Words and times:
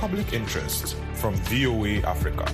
public 0.00 0.32
interest 0.32 0.96
from 1.14 1.34
VOA 1.50 2.00
Africa. 2.08 2.44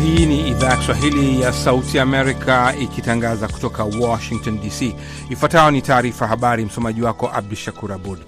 Hii 0.00 0.26
ni 0.26 0.49
idhaa 0.60 0.70
ya 0.70 0.76
Kiswahili 0.76 1.40
ya 1.40 1.52
Sauti 1.52 1.98
Amerika 1.98 2.74
ikitangaza 2.80 3.48
kutoka 3.48 3.84
Washington 3.84 4.60
DC. 4.60 4.94
Ifuatayo 5.30 5.70
ni 5.70 5.82
taarifa 5.82 6.26
habari, 6.26 6.64
msomaji 6.64 7.02
wako 7.02 7.30
Abdu 7.34 7.56
Shakur 7.56 7.92
Abud. 7.92 8.18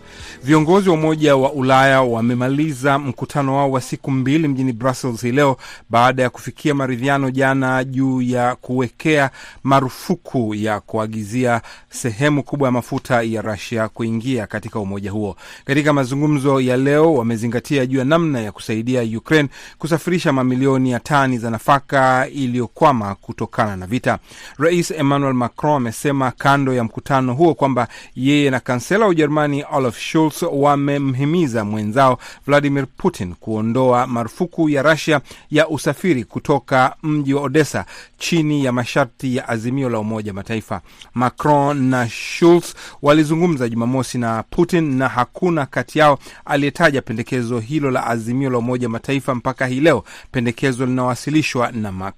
Viongozi 0.45 0.89
wa 0.89 0.95
Umoja 0.95 1.37
wa 1.37 1.53
Ulaya 1.53 2.03
wamemaliza 2.03 2.99
mkutano 2.99 3.57
wao 3.57 3.71
wa 3.71 3.81
siku 3.81 4.11
mbili 4.11 4.49
mjini 4.49 4.73
Brussels 4.73 5.23
hii 5.23 5.33
leo 5.33 5.57
baada 5.91 6.23
ya 6.23 6.31
kufikia 6.31 6.75
maridhiano 6.75 7.31
jana 7.31 7.85
juu 7.85 8.23
ya 8.23 8.55
kuwekea 8.55 9.31
marufuku 9.63 10.55
ya 10.55 10.81
kuagizia 10.81 11.61
sehemu 11.91 12.43
kubwa 12.43 12.69
ya 12.69 12.73
mafuta 12.73 13.23
ya 13.23 13.43
Rasia 13.43 13.89
kuingia 13.89 14.47
katika 14.47 14.81
umoja 14.81 15.11
huo. 15.11 15.37
Katika 15.65 15.93
mazungumzo 15.93 16.61
ya 16.61 16.77
leo, 16.77 17.15
wamezingatia 17.15 17.87
juu 17.87 17.99
ya 17.99 18.05
namna 18.05 18.41
ya 18.41 18.53
kusaidia 18.53 19.19
Ukraine 19.19 19.49
kusafirisha 19.79 20.33
mamilioni 20.33 20.91
ya 20.91 21.01
tani 21.01 21.39
za 21.39 21.51
nafaka 21.51 22.22
iliyokwama 22.29 23.15
kutokana 23.15 23.77
na 23.77 23.87
vita. 23.87 24.19
Rais 24.59 24.91
Emmanuel 24.91 25.35
Macron 25.35 25.77
amesema 25.77 26.31
kando 26.31 26.75
ya 26.75 26.85
mkutano 26.85 27.35
huo 27.35 27.55
kwamba 27.55 27.89
yeye 28.17 28.51
na 28.51 28.61
kansela 28.61 29.05
wa 29.05 29.11
Ujerumani 29.11 29.65
Olaf 29.73 29.99
Scholz 29.99 30.43
wamemhimiza 30.53 31.65
mwenzao 31.65 32.19
Vladimir 32.47 32.87
Putin 32.97 33.35
kuondoa 33.35 34.07
marufuku 34.07 34.69
ya 34.69 34.83
Russia 34.83 35.21
ya 35.51 35.69
usafiri 35.69 36.25
kutoka 36.25 36.97
mji 37.03 37.35
wa 37.35 37.43
Odessa 37.43 37.85
chini 38.19 38.65
ya 38.65 38.73
masharti 38.73 39.37
ya 39.37 39.49
azimio 39.49 39.89
la 39.89 39.99
Umoja 39.99 40.33
Mataifa. 40.33 40.81
Macron 41.15 41.83
na 41.85 42.09
Scholz 42.09 42.75
walizungumza 43.03 43.69
Jumamosi 43.69 44.19
na 44.19 44.43
Putin 44.43 44.95
na 44.97 45.09
hakuna 45.09 45.67
kati 45.67 45.99
yao 45.99 46.19
aliyetaja 46.45 47.03
pendekezo 47.03 47.59
hilo 47.61 47.91
la 47.91 48.07
azimio 48.07 48.51
la 48.51 48.59
Umoja 48.59 48.89
Mataifa 48.89 49.35
mpaka 49.35 49.67
hii 49.67 49.81
leo, 49.81 50.05
pendekezo 50.33 50.87
linawasilishwa 50.87 51.73
na 51.73 51.93
Macron. 51.93 52.12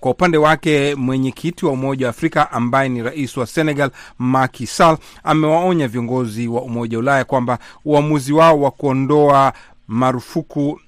Kwa 0.00 0.10
upande 0.10 0.38
wake 0.38 0.94
mwenyekiti 0.94 1.66
wa 1.66 1.72
Umoja 1.72 2.06
wa 2.06 2.10
Afrika 2.10 2.52
ambaye 2.52 2.88
ni 2.88 3.02
rais 3.02 3.36
wa 3.36 3.46
Senegal 3.46 3.90
Macky 4.18 4.66
Sall 4.66 4.98
amewaonya 5.24 5.88
viongozi 5.88 6.48
wa 6.48 6.62
Umoja 6.62 6.96
wa 6.96 7.00
Ulaya 7.02 7.24
kwamba 7.24 7.58
uamuzi 7.84 8.32
wao 8.32 8.60
wa 8.60 8.70
kuondoa 8.70 9.52
marufuku 9.88 10.80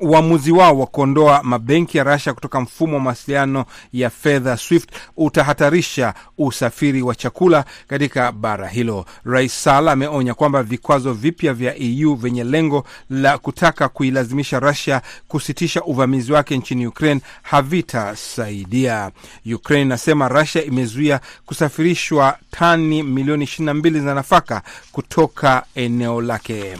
uamuzi 0.00 0.52
wao 0.52 0.78
wa 0.78 0.86
kuondoa 0.86 1.42
mabenki 1.42 1.98
ya 1.98 2.04
Russia 2.04 2.34
kutoka 2.34 2.60
mfumo 2.60 2.94
wa 2.94 3.00
mawasiliano 3.00 3.64
ya 3.92 4.10
fedha 4.10 4.56
SWIFT 4.56 4.90
utahatarisha 5.16 6.14
usafiri 6.38 7.02
wa 7.02 7.14
chakula 7.14 7.64
katika 7.88 8.32
bara 8.32 8.68
hilo. 8.68 9.04
Rais 9.24 9.62
Sala 9.64 9.92
ameonya 9.92 10.34
kwamba 10.34 10.62
vikwazo 10.62 11.12
vipya 11.12 11.54
vya 11.54 11.76
EU 11.78 12.14
vyenye 12.14 12.44
lengo 12.44 12.84
la 13.10 13.38
kutaka 13.38 13.88
kuilazimisha 13.88 14.60
Russia 14.60 15.02
kusitisha 15.28 15.82
uvamizi 15.82 16.32
wake 16.32 16.56
nchini 16.56 16.86
Ukraine 16.86 17.20
havitasaidia. 17.42 19.10
Ukraine 19.54 19.82
inasema 19.82 20.28
Russia 20.28 20.64
imezuia 20.64 21.20
kusafirishwa 21.46 22.38
tani 22.50 23.02
milioni 23.02 23.44
22 23.44 24.04
za 24.04 24.14
nafaka 24.14 24.62
kutoka 24.92 25.62
eneo 25.74 26.20
lake. 26.20 26.76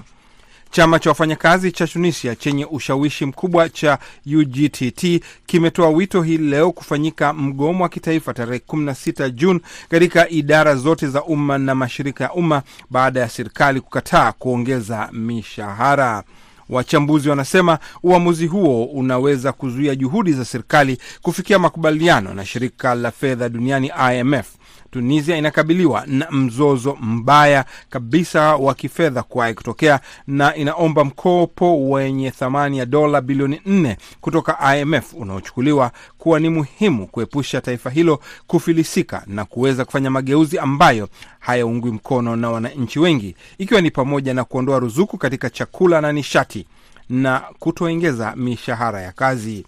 Chama 0.71 0.99
cha 0.99 1.11
wafanyakazi 1.11 1.73
cha 1.73 1.87
Tunisia 1.87 2.37
chenye 2.37 2.65
ushawishi 2.65 3.27
mkubwa 3.27 3.69
cha 3.69 3.99
UGTT 4.37 5.23
kimetoa 5.47 5.89
wito 5.89 6.23
hii 6.23 6.39
leo 6.39 6.73
kufanyika 6.73 7.33
mgomo 7.33 7.83
wa 7.83 7.89
kitaifa 7.89 8.35
tarehe 8.35 8.63
16 8.69 9.31
Juni 9.31 9.61
katika 9.89 10.29
idara 10.29 10.75
zote 10.75 11.09
za 11.09 11.25
umma 11.25 11.59
na 11.59 11.75
mashirika 11.75 12.25
ya 12.25 12.33
umma 12.33 12.63
baada 12.91 13.21
ya 13.21 13.29
serikali 13.29 13.81
kukataa 13.81 14.33
kuongeza 14.33 15.09
mishahara. 15.13 16.23
Wachambuzi 16.69 17.29
wanasema 17.29 17.79
uamuzi 18.03 18.47
huo 18.47 18.85
unaweza 18.85 19.53
kuzuia 19.53 19.95
juhudi 19.95 20.33
za 20.33 20.45
serikali 20.45 20.99
kufikia 21.23 21.59
makubaliano 21.59 22.35
na 22.35 22.45
shirika 22.47 22.95
la 22.95 23.11
fedha 23.11 23.49
duniani 23.49 23.93
IMF. 24.15 24.47
Tunisia 24.91 25.37
inakabiliwa 25.37 26.05
na 26.07 26.31
mzozo 26.31 26.97
mbaya 27.01 27.65
kabisa 27.91 28.57
wa 28.57 28.75
kifedha 28.75 29.23
kuwahi 29.23 29.55
kutokea 29.55 30.01
na 30.27 30.55
inaomba 30.57 31.05
mkopo 31.05 31.91
wenye 31.91 32.31
thamani 32.31 32.79
ya 32.79 32.87
dola 32.87 33.21
bilioni 33.21 33.61
nne 33.67 33.97
kutoka 34.21 34.77
IMF 34.79 35.15
unaochukuliwa 35.15 35.93
kuwa 36.19 36.41
ni 36.41 36.49
muhimu 36.49 37.07
kuepusha 37.07 37.61
taifa 37.61 37.91
hilo 37.91 38.21
kufilisika 38.47 39.23
na 39.27 39.45
kuweza 39.45 39.85
kufanya 39.85 40.11
mageuzi 40.11 40.59
ambayo 40.59 41.09
hayaungwi 41.39 41.91
mkono 41.91 42.37
na 42.37 42.51
wananchi 42.51 42.99
wengi, 42.99 43.37
ikiwa 43.59 43.81
ni 43.81 43.91
pamoja 43.91 44.35
na 44.35 44.45
kuondoa 44.45 44.79
ruzuku 44.79 45.19
katika 45.19 45.51
chakula 45.51 46.01
na 46.01 46.13
nishati 46.13 46.67
na 47.09 47.43
kutoongeza 47.59 48.37
mishahara 48.37 49.01
ya 49.03 49.13
kazi. 49.13 49.65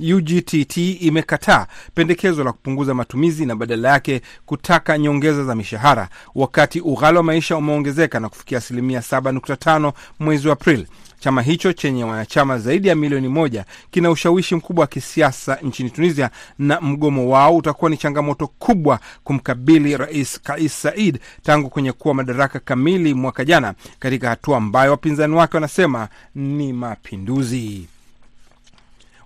UGTT 0.00 0.76
imekataa 1.00 1.66
pendekezo 1.94 2.44
la 2.44 2.52
kupunguza 2.52 2.94
matumizi 2.94 3.46
na 3.46 3.56
badala 3.56 3.88
yake 3.88 4.22
kutaka 4.46 4.98
nyongeza 4.98 5.44
za 5.44 5.54
mishahara, 5.54 6.08
wakati 6.34 6.80
ughali 6.80 7.16
wa 7.16 7.22
maisha 7.22 7.56
umeongezeka 7.56 8.20
na 8.20 8.28
kufikia 8.28 8.58
asilimia 8.58 9.00
7.5 9.00 9.92
mwezi 10.20 10.48
wa 10.48 10.52
Aprili. 10.52 10.86
Chama 11.20 11.42
hicho 11.42 11.72
chenye 11.72 12.04
wanachama 12.04 12.58
zaidi 12.58 12.88
ya 12.88 12.94
milioni 12.94 13.28
moja 13.28 13.64
kina 13.90 14.10
ushawishi 14.10 14.54
mkubwa 14.54 14.82
wa 14.82 14.86
kisiasa 14.86 15.54
nchini 15.62 15.90
Tunisia, 15.90 16.30
na 16.58 16.80
mgomo 16.80 17.28
wao 17.30 17.56
utakuwa 17.56 17.90
ni 17.90 17.96
changamoto 17.96 18.46
kubwa 18.46 19.00
kumkabili 19.24 19.96
Rais 19.96 20.40
Kais 20.42 20.82
Saied 20.82 21.18
tangu 21.42 21.70
kwenye 21.70 21.92
kuwa 21.92 22.14
madaraka 22.14 22.58
kamili 22.60 23.14
mwaka 23.14 23.44
jana, 23.44 23.74
katika 23.98 24.28
hatua 24.28 24.56
ambayo 24.56 24.90
wapinzani 24.90 25.34
wake 25.34 25.56
wanasema 25.56 26.08
ni 26.34 26.72
mapinduzi. 26.72 27.86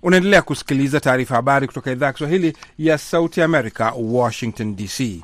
Unaendelea 0.03 0.41
kusikiliza 0.41 0.99
taarifa 0.99 1.35
habari 1.35 1.67
kutoka 1.67 1.91
idhaa 1.91 2.05
ya 2.05 2.13
Kiswahili 2.13 2.53
ya 2.79 2.97
Sauti 2.97 3.41
Amerika, 3.41 3.93
Washington 3.97 4.75
DC. 4.75 5.21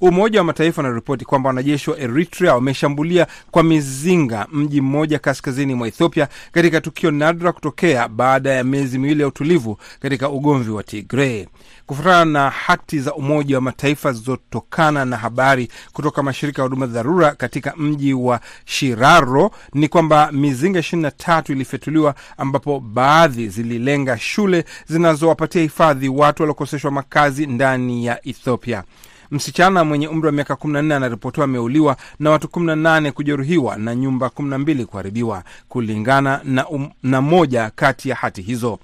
Umoja 0.00 0.38
wa 0.40 0.44
Mataifa 0.44 0.82
unaripoti 0.82 1.24
kwamba 1.24 1.48
wanajeshi 1.48 1.90
wa 1.90 1.98
Eritrea 1.98 2.54
wameshambulia 2.54 3.26
kwa 3.50 3.62
mizinga 3.62 4.46
mji 4.52 4.80
mmoja 4.80 5.18
kaskazini 5.18 5.74
mwa 5.74 5.88
Ethiopia, 5.88 6.28
katika 6.52 6.80
tukio 6.80 7.10
nadra 7.10 7.52
kutokea 7.52 8.08
baada 8.08 8.50
ya 8.50 8.64
miezi 8.64 8.98
miwili 8.98 9.20
ya 9.22 9.28
utulivu 9.28 9.78
katika 10.00 10.28
ugomvi 10.28 10.70
wa 10.70 10.82
Tigray. 10.82 11.46
Kufuatana 11.88 12.24
na 12.24 12.50
hati 12.50 13.00
za 13.00 13.14
Umoja 13.14 13.54
wa 13.56 13.60
Mataifa 13.60 14.12
zilizotokana 14.12 15.04
na 15.04 15.16
habari 15.16 15.68
kutoka 15.92 16.22
mashirika 16.22 16.62
ya 16.62 16.68
huduma 16.68 16.86
dharura 16.86 17.34
katika 17.34 17.74
mji 17.76 18.14
wa 18.14 18.40
Shiraro 18.64 19.50
ni 19.74 19.88
kwamba 19.88 20.32
mizinga 20.32 20.80
23 20.80 21.52
ilifyatuliwa, 21.52 22.14
ambapo 22.36 22.80
baadhi 22.80 23.48
zililenga 23.48 24.18
shule 24.18 24.64
zinazowapatia 24.86 25.62
hifadhi 25.62 26.08
watu 26.08 26.42
waliokoseshwa 26.42 26.90
makazi 26.90 27.46
ndani 27.46 28.06
ya 28.06 28.28
Ethiopia. 28.28 28.84
Msichana 29.30 29.84
mwenye 29.84 30.08
umri 30.08 30.26
wa 30.26 30.32
miaka 30.32 30.54
14 30.54 30.92
anaripotiwa 30.94 31.44
ameuliwa 31.44 31.96
na 32.18 32.30
watu 32.30 32.46
18 32.46 33.10
kujeruhiwa 33.12 33.76
na 33.76 33.94
nyumba 33.94 34.26
12 34.26 34.84
kuharibiwa, 34.84 35.42
kulingana 35.68 36.40
na, 36.44 36.68
um, 36.68 36.90
na 37.02 37.20
moja 37.20 37.70
kati 37.74 38.08
ya 38.08 38.16
hati 38.16 38.42
hizo. 38.42 38.78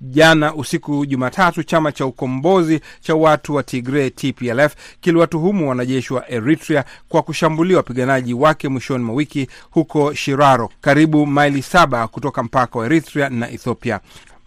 Jana 0.00 0.54
usiku 0.54 1.06
Jumatatu, 1.06 1.62
chama 1.62 1.92
cha 1.92 2.06
ukombozi 2.06 2.80
cha 3.00 3.14
watu 3.14 3.54
wa 3.54 3.62
Tigray 3.62 4.10
TPLF 4.10 4.74
kiliwatuhumu 5.00 5.68
wanajeshi 5.68 6.14
wa 6.14 6.30
Eritrea 6.30 6.84
kwa 7.08 7.22
kushambulia 7.22 7.76
wapiganaji 7.76 8.34
wake 8.34 8.68
mwishoni 8.68 9.04
mwa 9.04 9.14
wiki 9.14 9.48
huko 9.70 10.14
Shiraro, 10.14 10.70
karibu 10.80 11.26
maili 11.26 11.62
saba 11.62 12.08
kutoka 12.08 12.42
mpaka 12.42 12.78
wa 12.78 12.86
Eritrea 12.86 13.28
na 13.28 13.50
Ethiopia. 13.50 14.00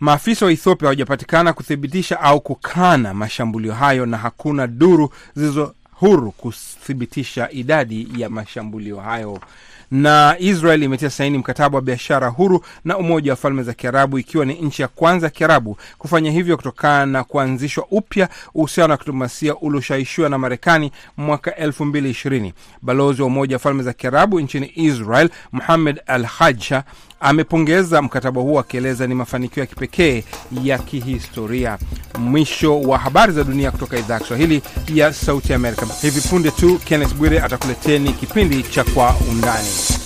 Maafisa 0.04 0.46
wa 0.46 0.52
Ethiopia 0.52 0.86
hawajapatikana 0.86 1.54
kuthibitisha 1.54 2.20
au 2.22 2.42
kukana 2.42 3.14
mashambulio 3.14 3.74
hayo 3.74 4.06
na 4.06 4.18
hakuna 4.18 4.68
duru 4.68 5.10
zilizo 5.36 5.74
huru 5.92 6.32
kuthibitisha 6.32 7.52
idadi 7.52 8.08
ya 8.18 8.30
mashambulio 8.30 9.00
hayo. 9.00 9.40
Na 9.92 10.36
Israel 10.40 10.84
imetia 10.84 11.10
saini 11.10 11.38
mkataba 11.38 11.76
wa 11.76 11.82
biashara 11.82 12.28
huru 12.28 12.66
na 12.86 12.98
Umoja 12.98 13.32
wa 13.32 13.36
Falme 13.36 13.64
za 13.64 13.74
Kiarabu, 13.74 14.20
ikiwa 14.20 14.46
ni 14.46 14.54
nchi 14.54 14.82
ya 14.82 14.88
kwanza 14.88 15.28
ya 15.28 15.32
Kiarabu 15.32 15.78
kufanya 15.98 16.32
hivyo 16.32 16.58
kutokana 16.58 17.06
na 17.06 17.24
kuanzishwa 17.24 17.86
upya 17.92 18.30
uhusiano 18.56 18.92
wa 18.92 18.98
kidiplomasia 18.98 19.56
ulioshaishiwa 19.56 20.30
na 20.30 20.38
Marekani 20.38 20.92
mwaka 21.18 21.56
elfu 21.56 21.86
mbili 21.86 22.10
ishirini. 22.10 22.54
Balozi 22.82 23.22
wa 23.22 23.28
Umoja 23.28 23.56
wa 23.56 23.60
Falme 23.60 23.84
za 23.84 23.94
Kiarabu 23.94 24.40
nchini 24.40 24.72
Israel 24.76 25.30
Muhamed 25.52 26.02
Al 26.08 26.24
Haja 26.26 26.84
amepongeza 27.24 28.02
mkataba 28.02 28.42
huo 28.42 28.60
akieleza 28.60 29.08
ni 29.08 29.16
mafanikio 29.16 29.62
ya 29.62 29.68
kipekee 29.68 30.24
ya 30.64 30.78
kihistoria. 30.78 31.78
Mwisho 32.20 32.82
wa 32.82 32.98
habari 32.98 33.34
za 33.34 33.44
dunia 33.44 33.72
kutoka 33.72 33.98
idhaa 34.00 34.14
ya 34.14 34.20
Kiswahili 34.20 34.62
ya 34.94 35.14
Sauti 35.14 35.54
Amerika. 35.54 35.86
Hivi 36.02 36.22
punde 36.22 36.52
tu 36.52 36.80
Kenneth 36.86 37.14
Bwire 37.16 37.40
atakuleteni 37.40 38.14
kipindi 38.14 38.64
cha 38.64 38.84
Kwa 38.84 39.16
Undani. 39.32 40.03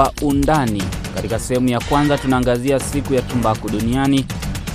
Kwa 0.00 0.12
Undani. 0.22 0.82
Katika 1.14 1.38
sehemu 1.38 1.68
ya 1.68 1.80
kwanza 1.80 2.18
tunaangazia 2.18 2.80
siku 2.80 3.14
ya 3.14 3.22
tumbaku 3.22 3.68
duniani. 3.70 4.26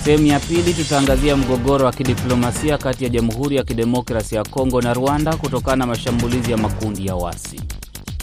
Sehemu 0.03 0.25
ya 0.27 0.39
pili 0.39 0.73
tutaangazia 0.73 1.37
mgogoro 1.37 1.85
wa 1.85 1.91
kidiplomasia 1.91 2.77
kati 2.77 3.03
ya 3.03 3.09
Jamhuri 3.09 3.55
ya 3.55 3.63
Kidemokrasi 3.63 4.35
ya 4.35 4.43
Kongo 4.43 4.81
na 4.81 4.93
Rwanda 4.93 5.35
kutokana 5.37 5.75
na 5.75 5.85
mashambulizi 5.85 6.51
ya 6.51 6.57
makundi 6.57 7.07
ya 7.07 7.15
wasi. 7.15 7.61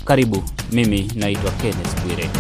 Karibu, 0.05 0.43
mimi 0.73 1.11
naitwa 1.15 1.51
Kenneth 1.51 2.03
Bwire. 2.07 2.31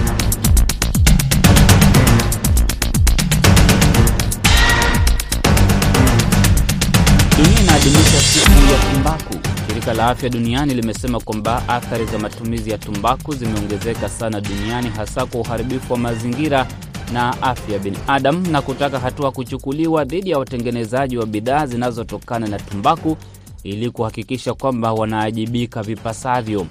Dunia 7.36 7.60
inaadhimisha 7.60 8.20
siku 8.20 8.72
ya 8.72 8.92
tumbaku. 8.92 9.51
Shirika 9.72 9.94
la 9.94 10.08
Afya 10.08 10.28
Duniani 10.28 10.74
limesema 10.74 11.20
kwamba 11.20 11.68
athari 11.68 12.04
za 12.04 12.18
matumizi 12.18 12.70
ya 12.70 12.78
tumbaku 12.78 13.34
zimeongezeka 13.34 14.08
sana 14.08 14.40
duniani, 14.40 14.88
hasa 14.88 15.26
kwa 15.26 15.40
uharibifu 15.40 15.92
wa 15.92 15.98
mazingira 15.98 16.66
na 17.12 17.42
afya 17.42 17.74
ya 17.74 17.78
binadamu, 17.80 18.48
na 18.50 18.62
kutaka 18.62 18.98
hatua 18.98 19.32
kuchukuliwa 19.32 20.04
dhidi 20.04 20.30
ya 20.30 20.38
watengenezaji 20.38 21.16
wa 21.18 21.26
bidhaa 21.26 21.66
zinazotokana 21.66 22.46
na 22.46 22.58
tumbaku 22.58 23.16
ili 23.62 23.90
kuhakikisha 23.90 24.54
kwamba 24.54 24.92
wanaajibika 24.92 25.82
vipasavyo. 25.82 26.66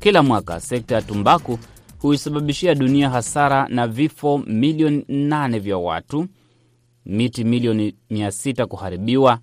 Kila 0.00 0.22
mwaka 0.22 0.60
sekta 0.60 0.94
ya 0.94 1.02
tumbaku 1.02 1.58
huisababishia 1.98 2.74
dunia 2.74 3.10
hasara 3.10 3.68
na 3.68 3.86
vifo 3.88 4.38
milioni 4.46 4.98
8 5.08 5.60
vya 5.60 5.76
watu, 5.78 6.26
miti 7.06 7.44
milioni 7.44 7.94
600 8.10 8.64
kuharibiwa, 8.66 9.38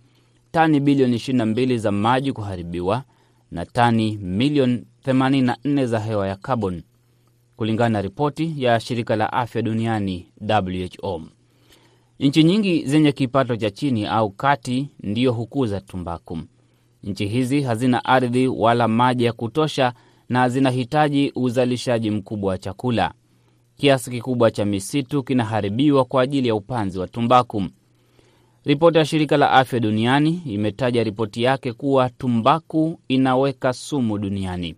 tani 0.51 0.79
bilioni 0.79 1.15
22 1.17 1.77
za 1.77 1.91
maji 1.91 2.33
kuharibiwa 2.33 3.03
na 3.51 3.65
tani 3.65 4.17
milioni 4.17 4.83
84 5.05 5.85
za 5.85 5.99
hewa 5.99 6.27
ya 6.27 6.35
carbon, 6.35 6.81
kulingana 7.55 7.89
na 7.89 8.01
ripoti 8.01 8.53
ya 8.57 8.79
shirika 8.79 9.15
la 9.15 9.33
afya 9.33 9.61
duniani 9.61 10.27
WHO. 10.49 11.21
Nchi 12.19 12.43
nyingi 12.43 12.85
zenye 12.85 13.11
kipato 13.11 13.55
cha 13.55 13.71
chini 13.71 14.05
au 14.05 14.29
kati 14.31 14.89
ndiyo 14.99 15.31
hukuza 15.33 15.81
tumbaku. 15.81 16.39
Nchi 17.03 17.27
hizi 17.27 17.61
hazina 17.61 18.05
ardhi 18.05 18.47
wala 18.47 18.87
maji 18.87 19.23
ya 19.23 19.33
kutosha 19.33 19.93
na 20.29 20.49
zinahitaji 20.49 21.31
uzalishaji 21.35 22.11
mkubwa 22.11 22.49
wa 22.49 22.57
chakula. 22.57 23.13
Kiasi 23.75 24.11
kikubwa 24.11 24.51
cha 24.51 24.65
misitu 24.65 25.23
kinaharibiwa 25.23 26.05
kwa 26.05 26.21
ajili 26.21 26.47
ya 26.47 26.55
upanzi 26.55 26.99
wa 26.99 27.07
tumbaku. 27.07 27.63
Ripoti 28.65 28.97
ya 28.97 29.05
shirika 29.05 29.37
la 29.37 29.51
afya 29.51 29.79
duniani 29.79 30.41
imetaja 30.45 31.03
ripoti 31.03 31.43
yake 31.43 31.73
kuwa 31.73 32.09
tumbaku 32.09 32.99
inaweka 33.07 33.73
sumu 33.73 34.17
duniani. 34.17 34.75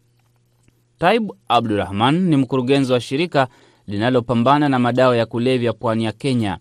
Taib 1.00 1.32
Abdurahman 1.48 2.16
ni 2.30 2.38
mkurugenzi 2.38 2.94
wa 2.94 3.00
shirika 3.00 3.48
linalopambana 3.88 4.70
na 4.70 4.80
madawa 4.80 5.18
ya 5.18 5.26
kulevya 5.26 5.74
pwani 5.74 6.04
ya 6.06 6.12
Kenya. 6.12 6.58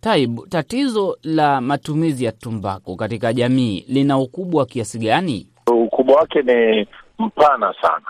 Taib, 0.00 0.40
tatizo 0.48 1.18
la 1.22 1.60
matumizi 1.60 2.24
ya 2.24 2.32
tumbaku 2.32 2.96
katika 2.96 3.32
jamii 3.32 3.84
lina 3.88 4.18
ukubwa 4.18 4.60
wa 4.60 4.66
kiasi 4.66 4.98
gani? 4.98 5.48
Ukubwa 5.72 6.16
wake 6.16 6.42
ni 6.42 6.88
mpana 7.18 7.74
sana. 7.82 8.06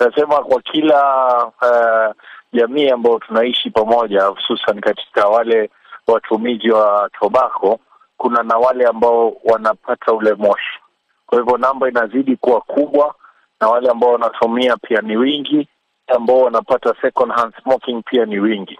Nasema 0.00 0.36
kwa 0.42 0.62
kila 0.62 1.26
uh, 1.46 2.14
jamii 2.52 2.88
ambayo 2.88 3.18
tunaishi 3.18 3.70
pamoja, 3.70 4.24
hususan 4.24 4.80
katika 4.80 5.26
wale 5.28 5.70
watumizi 6.12 6.70
wa 6.70 7.10
tobako, 7.20 7.80
kuna 8.16 8.42
na 8.42 8.56
wale 8.56 8.86
ambao 8.86 9.36
wanapata 9.44 10.12
ule 10.12 10.34
moshi. 10.34 10.78
Kwa 11.26 11.38
hivyo 11.38 11.56
namba 11.58 11.88
inazidi 11.88 12.36
kuwa 12.36 12.60
kubwa, 12.60 13.14
na 13.60 13.68
wale 13.68 13.90
ambao 13.90 14.12
wanatumia 14.12 14.76
pia 14.76 15.00
ni 15.00 15.16
wingi, 15.16 15.68
ambao 16.06 16.40
wanapata 16.40 16.94
second 17.00 17.32
hand 17.32 17.54
smoking 17.62 18.02
pia 18.02 18.24
ni 18.24 18.38
wingi. 18.38 18.78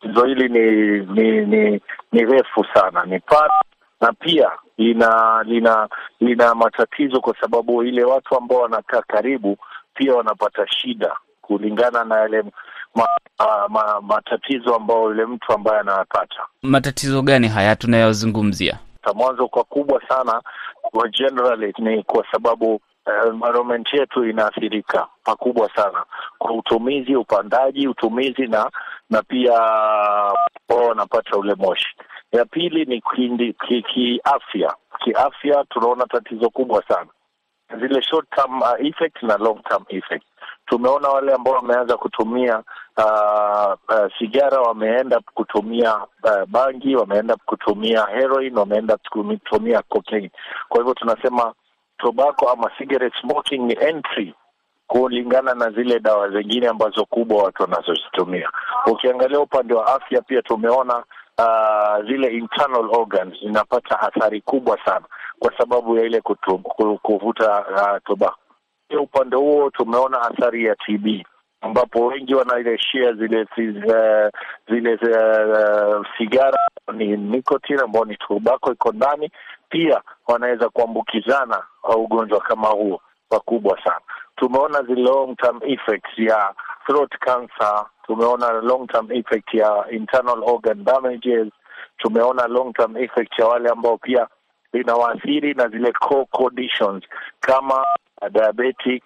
Tatizo 0.00 0.24
hili 0.24 0.48
ni 0.48 1.00
ni 1.00 1.46
ni 1.46 1.80
ni 2.12 2.24
refu 2.24 2.64
sana, 2.74 3.04
ni 3.04 3.18
pana 3.20 3.52
na 4.00 4.12
pia 4.12 4.50
lina 4.78 5.42
lina 5.46 5.88
lina 6.20 6.54
matatizo 6.54 7.20
kwa 7.20 7.34
sababu 7.40 7.82
ile 7.82 8.04
watu 8.04 8.36
ambao 8.36 8.58
wanakaa 8.60 9.02
karibu 9.02 9.56
pia 9.94 10.14
wanapata 10.14 10.66
shida 10.68 11.16
kulingana 11.42 12.04
na 12.04 12.16
yale 12.20 12.44
ma, 12.98 13.06
ma, 13.38 13.68
ma, 13.68 14.00
matatizo 14.00 14.74
ambayo 14.74 15.02
yule 15.02 15.26
mtu 15.26 15.52
ambaye 15.52 15.80
anayapata. 15.80 16.42
Matatizo 16.62 17.22
gani 17.22 17.48
haya 17.48 17.76
tunayozungumzia? 17.76 18.78
Mwanzo 19.14 19.48
kwa 19.48 19.64
kubwa 19.64 20.02
sana 20.08 20.42
kwa 20.82 21.08
generally 21.08 21.74
ni 21.78 22.02
kwa 22.02 22.24
sababu 22.32 22.80
environment 23.28 23.88
uh, 23.92 23.98
yetu 24.00 24.24
inaathirika 24.24 25.06
pakubwa 25.24 25.70
sana 25.76 26.04
kwa 26.38 26.52
utumizi, 26.52 27.16
upandaji, 27.16 27.88
utumizi 27.88 28.46
na 28.46 28.70
na 29.10 29.22
pia 29.22 29.52
wao 30.68 30.88
wanapata 30.88 31.36
ule 31.36 31.54
moshi. 31.54 31.88
Ya 32.32 32.44
pili 32.44 32.84
ni 32.84 33.00
kiafya, 33.82 34.74
ki 34.98 35.12
kiafya 35.12 35.64
tunaona 35.70 36.06
tatizo 36.06 36.50
kubwa 36.50 36.82
sana 36.88 37.06
zile 37.80 38.02
short 38.02 38.26
term 38.36 38.62
uh, 38.62 38.86
effect 38.86 39.22
na 39.22 39.36
long 39.36 39.62
term 39.68 39.84
effect. 39.88 40.24
Tumeona 40.68 41.08
wale 41.08 41.32
ambao 41.34 41.54
wameanza 41.54 41.96
kutumia 41.96 42.62
uh, 42.96 43.72
uh, 43.88 44.12
sigara 44.18 44.60
wameenda 44.60 45.20
kutumia 45.34 45.96
uh, 45.96 46.44
bangi, 46.46 46.96
wameenda 46.96 47.36
kutumia 47.36 48.06
heroin, 48.06 48.58
wameenda 48.58 48.96
kutumia 49.10 49.82
cocaine. 49.82 50.30
Kwa 50.68 50.78
hivyo 50.80 50.94
tunasema 50.94 51.52
tobacco 51.98 52.48
ama 52.50 52.70
cigarette 52.78 53.16
smoking 53.20 53.58
ni 53.66 53.72
entry 53.80 54.34
kulingana 54.86 55.54
na 55.54 55.70
zile 55.70 56.00
dawa 56.00 56.28
zingine 56.30 56.68
ambazo 56.68 57.04
kubwa 57.04 57.42
watu 57.44 57.62
wanazozitumia. 57.62 58.50
Ukiangalia 58.86 59.40
upande 59.40 59.74
wa 59.74 59.86
afya 59.86 60.22
pia 60.22 60.42
tumeona 60.42 61.04
uh, 61.38 62.06
zile 62.06 62.28
internal 62.32 62.88
organs 62.92 63.34
zinapata 63.40 64.00
athari 64.00 64.40
kubwa 64.40 64.78
sana 64.84 65.04
kwa 65.38 65.52
sababu 65.58 65.96
ya 65.96 66.04
ile 66.04 66.20
kutu, 66.20 66.58
kuvuta 67.02 67.60
uh, 67.60 67.98
tobacco. 68.04 68.38
Pia 68.88 69.00
upande 69.00 69.36
huo 69.36 69.70
tumeona 69.70 70.22
athari 70.22 70.64
ya 70.64 70.74
TB 70.76 71.06
ambapo 71.60 72.06
wengi 72.06 72.34
wanaishia 72.34 73.12
zile 73.12 73.46
zile, 73.56 74.30
zile 74.68 74.94
uh, 74.94 76.06
sigara 76.18 76.58
ni 76.92 77.16
nicotine 77.16 77.80
ambao 77.82 78.04
ni 78.04 78.16
tobako 78.16 78.72
iko 78.72 78.92
ndani, 78.92 79.30
pia 79.68 80.00
wanaweza 80.26 80.68
kuambukizana 80.68 81.62
ugonjwa 81.96 82.40
kama 82.40 82.68
huo 82.68 83.00
pakubwa 83.28 83.78
sana. 83.84 84.00
Tumeona 84.36 84.82
zile 84.82 85.02
long 85.02 85.36
term 85.36 85.60
effects 85.62 86.18
ya 86.18 86.54
throat 86.86 87.18
cancer, 87.18 87.86
tumeona 88.06 88.52
long 88.52 88.86
term 88.86 89.12
effect 89.12 89.54
ya 89.54 89.84
internal 89.90 90.42
organ 90.44 90.84
damages, 90.84 91.48
tumeona 91.98 92.46
long 92.46 92.72
term 92.72 92.96
effect 92.96 93.38
ya 93.38 93.46
wale 93.46 93.68
ambao 93.68 93.98
pia 93.98 94.26
inawaathiri 94.72 95.54
na 95.54 95.68
zile 95.68 95.92
core 95.92 96.24
conditions 96.30 97.04
kama 97.40 97.84
diabetic 98.32 99.02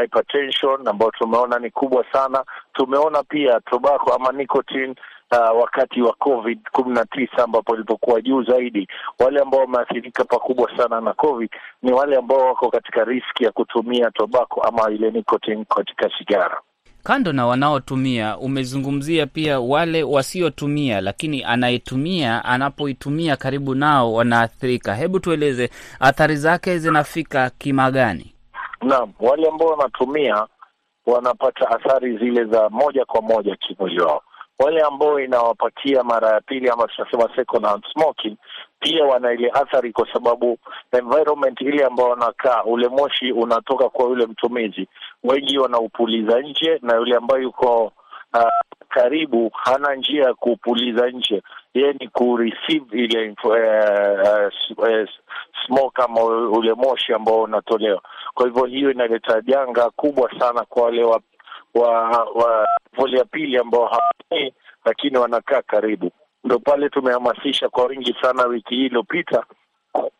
hypertension 0.00 0.88
ambayo 0.88 1.10
tumeona 1.10 1.58
ni 1.58 1.70
kubwa 1.70 2.04
sana. 2.12 2.44
Tumeona 2.72 3.22
pia 3.22 3.60
tobacco 3.60 4.14
ama 4.14 4.32
nicotine 4.32 4.94
uh, 5.32 5.60
wakati 5.60 6.02
wa 6.02 6.12
covid 6.12 6.58
kumi 6.72 6.94
na 6.94 7.04
tisa 7.04 7.44
ambapo 7.44 7.74
ilipokuwa 7.74 8.20
juu 8.20 8.42
zaidi. 8.42 8.88
Wale 9.18 9.40
ambao 9.40 9.60
wameathirika 9.60 10.24
pakubwa 10.24 10.76
sana 10.76 11.00
na 11.00 11.12
covid 11.12 11.50
ni 11.82 11.92
wale 11.92 12.16
ambao 12.16 12.38
wako 12.38 12.70
katika 12.70 13.04
riski 13.04 13.44
ya 13.44 13.52
kutumia 13.52 14.10
tobacco 14.10 14.60
ama 14.62 14.90
ile 14.90 15.10
nicotine 15.10 15.64
katika 15.64 16.10
sigara. 16.18 16.60
Kando 17.06 17.32
na 17.32 17.46
wanaotumia, 17.46 18.38
umezungumzia 18.38 19.26
pia 19.26 19.60
wale 19.60 20.02
wasiotumia, 20.02 21.00
lakini 21.00 21.44
anayetumia 21.44 22.44
anapoitumia 22.44 23.36
karibu 23.36 23.74
nao 23.74 24.12
wanaathirika. 24.14 24.94
Hebu 24.94 25.20
tueleze 25.20 25.70
athari 26.00 26.36
zake 26.36 26.78
zinafika 26.78 27.50
kima 27.50 27.90
gani? 27.90 28.34
Naam, 28.82 29.12
wale 29.20 29.48
ambao 29.48 29.68
wanatumia 29.68 30.46
wanapata 31.06 31.70
athari 31.70 32.18
zile 32.18 32.44
za 32.44 32.68
moja 32.68 33.04
kwa 33.04 33.22
moja 33.22 33.56
kimwili 33.56 34.00
wao. 34.00 34.22
Wale 34.58 34.80
ambao 34.82 35.20
inawapatia 35.20 36.04
mara 36.04 36.28
ya 36.28 36.40
pili 36.40 36.68
ama 36.70 36.86
tunasema 36.88 37.36
second 37.36 37.64
hand 37.66 37.84
smoking, 37.92 38.36
pia 38.80 39.04
wana 39.04 39.32
ile 39.32 39.50
athari, 39.50 39.92
kwa 39.92 40.12
sababu 40.12 40.58
environment 40.92 41.60
ile 41.60 41.84
ambao 41.84 42.08
wanakaa, 42.10 42.62
ule 42.64 42.88
moshi 42.88 43.32
unatoka 43.32 43.88
kwa 43.88 44.04
yule 44.04 44.26
mtumizi, 44.26 44.88
wengi 45.24 45.58
wanaupuliza 45.58 46.40
nje, 46.40 46.78
na 46.82 46.96
yule 46.96 47.16
ambayo 47.16 47.42
yuko 47.42 47.92
uh, 48.34 48.48
karibu 48.88 49.50
hana 49.54 49.94
njia 49.94 50.24
ya 50.24 50.34
kupuliza 50.34 51.10
nje, 51.10 51.42
yeye 51.74 51.92
ni 52.00 52.08
kureceive 52.08 52.98
ile 52.98 53.34
uh, 53.44 53.50
uh, 54.78 55.08
smoke 55.66 56.02
ama 56.02 56.24
ule 56.24 56.74
moshi 56.74 57.12
ambao 57.12 57.42
unatolewa. 57.42 58.02
Kwa 58.34 58.46
hivyo 58.46 58.64
hiyo 58.64 58.90
inaleta 58.90 59.40
janga 59.40 59.90
kubwa 59.90 60.30
sana 60.38 60.64
kwa 60.64 60.82
wale 60.82 61.04
wa 61.04 61.20
wa 61.74 61.90
wa 62.34 62.66
voli 62.96 63.18
ya 63.18 63.24
pili 63.24 63.58
ambao 63.58 63.86
hawatumii 63.86 64.52
lakini 64.84 65.18
wanakaa 65.18 65.62
karibu. 65.62 66.10
Ndo 66.46 66.58
pale 66.58 66.88
tumehamasisha 66.88 67.68
kwa 67.68 67.84
wingi 67.86 68.16
sana 68.22 68.44
wiki 68.46 68.74
hii 68.74 68.86
iliyopita 68.86 69.44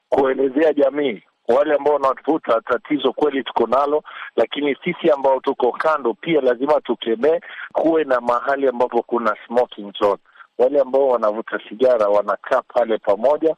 kuelezea 0.08 0.72
jamii 0.72 1.22
Wale 1.48 1.74
ambao 1.74 1.94
wanavuta, 1.94 2.60
tatizo 2.60 3.12
kweli 3.12 3.44
tuko 3.44 3.66
nalo, 3.66 4.02
lakini 4.36 4.76
sisi 4.84 5.10
ambao 5.10 5.40
tuko 5.40 5.72
kando 5.72 6.14
pia 6.14 6.40
lazima 6.40 6.80
tukemee, 6.80 7.40
kuwe 7.72 8.04
na 8.04 8.20
mahali 8.20 8.68
ambapo 8.68 9.02
kuna 9.02 9.36
smoking 9.46 9.92
zone. 10.00 10.18
Wale 10.58 10.80
ambao 10.80 11.08
wanavuta 11.08 11.60
sigara 11.68 12.08
wanakaa 12.08 12.62
pale 12.62 12.98
pamoja 12.98 13.56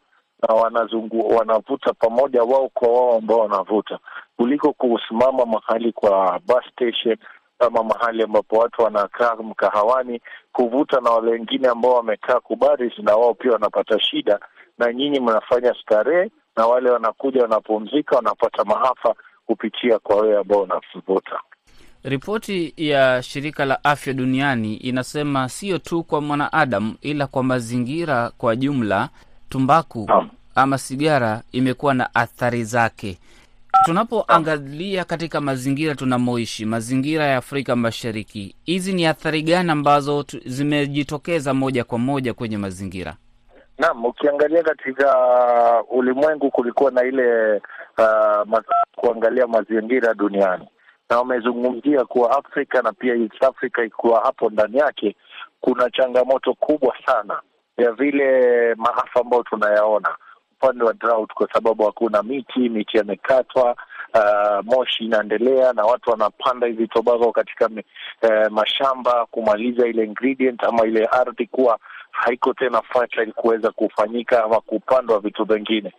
na 0.49 0.55
wanazungu, 0.55 1.37
wanavuta 1.37 1.93
pamoja 1.93 2.43
wao 2.43 2.69
kwa 2.75 2.89
wao 2.89 3.17
ambao 3.19 3.39
wanavuta, 3.39 3.99
kuliko 4.37 4.73
kusimama 4.73 5.47
mahali 5.47 5.93
kwa 5.93 6.41
bus 6.47 6.65
station 6.73 7.17
ama 7.59 7.83
mahali 7.85 8.23
ambapo 8.23 8.57
watu 8.57 8.83
wanakaa 8.83 9.37
mkahawani 9.37 10.21
kuvuta, 10.53 11.01
na 11.01 11.11
wale 11.11 11.31
wengine 11.31 11.69
ambao 11.69 11.95
wamekaa 11.95 12.41
kubaris, 12.41 12.93
na 12.99 13.17
wao 13.17 13.35
pia 13.35 13.53
wanapata 13.53 14.01
shida, 14.01 14.41
na 14.79 14.93
nyinyi 14.93 15.21
mnafanya 15.21 15.75
starehe, 15.83 16.31
na 16.57 16.67
wale 16.67 16.91
wanakuja 16.91 17.43
wanapumzika, 17.43 18.17
wanapata 18.17 18.65
maafa 18.65 19.15
kupitia 19.47 19.99
kwa 19.99 20.17
wewe 20.17 20.39
ambao 20.41 20.63
unavuta. 20.63 21.41
Ripoti 22.03 22.75
ya 22.77 23.23
shirika 23.23 23.65
la 23.65 23.85
afya 23.85 24.13
duniani 24.13 24.75
inasema 24.77 25.49
sio 25.49 25.79
tu 25.79 26.03
kwa 26.05 26.21
mwanadamu, 26.21 26.95
ila 27.01 27.27
kwa 27.27 27.43
mazingira 27.43 28.31
kwa 28.39 28.57
jumla, 28.57 29.09
tumbaku 29.49 30.11
ama 30.55 30.79
sigara 30.79 31.43
imekuwa 31.53 31.95
na 31.95 32.15
athari 32.15 32.65
zake. 32.65 33.19
Tunapoangalia 33.85 35.05
katika 35.05 35.41
mazingira 35.41 35.95
tunamoishi, 35.95 36.65
mazingira 36.67 37.25
ya 37.27 37.37
Afrika 37.37 37.77
Mashariki, 37.77 38.57
hizi 38.65 38.93
ni 38.93 39.07
athari 39.07 39.43
gani 39.43 39.71
ambazo 39.71 40.25
zimejitokeza 40.47 41.55
moja 41.55 41.85
kwa 41.85 41.99
moja 41.99 42.35
kwenye 42.35 42.59
mazingira? 42.59 43.17
Naam, 43.79 44.05
ukiangalia 44.05 44.63
katika 44.63 45.15
ulimwengu 45.91 46.51
kulikuwa 46.51 46.91
na 46.91 47.05
ile 47.05 47.55
uh, 47.99 48.47
ma, 48.47 48.63
kuangalia 48.97 49.47
mazingira 49.47 50.15
duniani, 50.15 50.69
na 51.11 51.19
wamezungumzia 51.19 52.05
kuwa 52.05 52.39
Afrika 52.39 52.83
na 52.83 52.93
pia 52.93 53.15
East 53.15 53.43
Africa 53.45 53.79
ikiwa 53.87 54.21
hapo 54.25 54.51
ndani 54.51 54.77
yake 54.79 55.17
kuna 55.61 55.91
changamoto 55.91 56.55
kubwa 56.55 56.95
sana 57.07 57.41
ya 57.77 57.93
vile 57.93 58.31
maafa 58.75 59.21
ambayo 59.21 59.43
tunayaona 59.43 60.17
upande 60.63 60.85
wa 60.85 60.93
drought, 60.93 61.35
kwa 61.35 61.49
sababu 61.53 61.85
hakuna 61.85 62.23
miti, 62.23 62.69
miti 62.69 62.97
yamekatwa, 62.97 63.77
uh, 64.15 64.65
moshi 64.65 65.05
inaendelea 65.05 65.73
na 65.73 65.83
watu 65.85 66.11
wanapanda 66.11 66.67
hizi 66.67 66.89
tobako 66.89 67.33
katika 67.33 67.69
me, 67.69 67.85
uh, 68.23 68.53
mashamba 68.53 69.27
kumaliza 69.27 69.87
ile 69.87 70.05
ingredient 70.05 70.65
ama 70.65 70.87
ile 70.87 71.05
ardhi 71.07 71.47
kuwa 71.47 71.79
haiko 72.11 72.53
tena 72.55 72.83
fertile 72.83 73.33
kuweza 73.33 73.71
kufanyika 73.71 74.45
ama 74.45 74.61
kupandwa 74.61 75.21
vitu 75.21 75.45
vingine. 75.45 75.93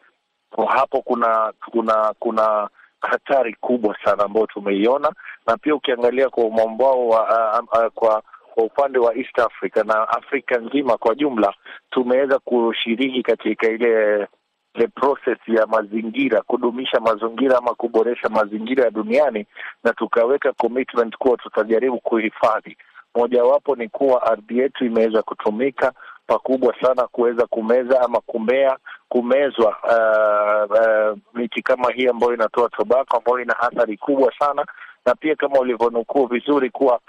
Kwa 0.56 0.72
hapo 0.72 1.01
kuna 1.01 1.54
kuna 1.72 2.13
kuna 2.20 2.70
hatari 3.01 3.54
kubwa 3.62 3.96
sana 4.06 4.24
ambayo 4.24 4.46
tumeiona, 4.48 5.12
na 5.48 5.58
pia 5.58 5.75
ukiangalia 5.75 6.30
kwa 6.30 6.50
mwambao 6.50 7.08
wa 7.08 7.24
uh, 7.62 7.80
uh, 7.80 7.88
kwa 7.94 8.24
kwa 8.56 8.63
upande 8.63 9.00
wa 9.00 9.16
East 9.18 9.39
Africa 9.39 9.84
na 9.86 10.10
Afrika 10.10 10.58
nzima 10.58 10.98
kwa 10.98 11.16
jumla, 11.16 11.54
tumeweza 11.92 12.39
kushiriki 12.39 13.24
katika 13.24 13.68
ile 13.70 14.28
ile 14.76 14.88
process 14.88 15.38
ya 15.48 15.68
mazingira, 15.68 16.42
kudumisha 16.42 17.00
mazingira 17.00 17.58
ama 17.58 17.74
kuboresha 17.76 18.30
mazingira 18.30 18.84
ya 18.86 18.92
duniani, 18.92 19.46
na 19.84 19.94
tukaweka 19.94 20.54
commitment 20.54 21.18
kuwa 21.18 21.38
tutajaribu 21.38 22.00
kuhifadhi. 22.00 22.78
Mojawapo 23.16 23.76
ni 23.76 23.90
kuwa 23.90 24.24
ardhi 24.32 24.58
yetu 24.58 24.86
imeweza 24.86 25.22
kutumika 25.24 25.94
pakubwa 26.28 26.76
sana 26.82 27.08
kuweza 27.08 27.46
kumeza 27.48 28.02
ama 28.02 28.20
kumea 28.22 28.78
kumezwa 29.10 29.78
uh, 29.84 30.72
uh, 30.72 31.18
miti 31.34 31.62
kama 31.62 31.92
hii 31.92 32.08
ambayo 32.08 32.34
inatoa 32.34 32.70
tobako 32.70 33.18
ambayo 33.18 33.40
ina 33.40 33.60
athari 33.60 33.98
kubwa 33.98 34.34
sana, 34.40 34.66
na 35.06 35.16
pia 35.16 35.36
kama 35.36 35.60
ulivyonukuu 35.60 36.26
vizuri 36.26 36.70
kuwa 36.70 37.00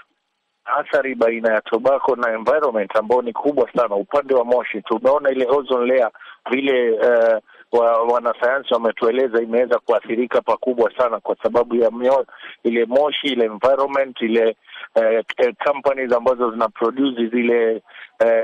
athari 0.65 1.15
baina 1.15 1.53
ya 1.53 1.61
tobacco 1.61 2.15
na 2.15 2.33
environment 2.33 2.95
ambao 2.95 3.21
ni 3.21 3.33
kubwa 3.33 3.71
sana. 3.75 3.95
Upande 3.95 4.33
wa 4.33 4.45
moshi 4.45 4.81
tumeona 4.81 5.29
ile 5.29 5.47
ozone 5.49 5.85
layer 5.85 6.11
vile 6.51 6.91
uh, 6.91 7.37
wanasayansi 7.79 8.73
wametueleza 8.73 9.41
imeweza 9.41 9.79
kuathirika 9.79 10.41
pakubwa 10.41 10.91
sana 10.97 11.19
kwa 11.19 11.35
sababu 11.43 11.75
ya 11.75 11.91
mio, 11.91 12.25
ile 12.63 12.85
moshi 12.85 13.27
ile 13.27 13.45
environment 13.45 14.21
ile 14.21 14.55
eh, 14.95 15.53
companies 15.65 16.11
ambazo 16.13 16.51
zina 16.51 16.69
produce 16.69 17.27
zile 17.27 17.81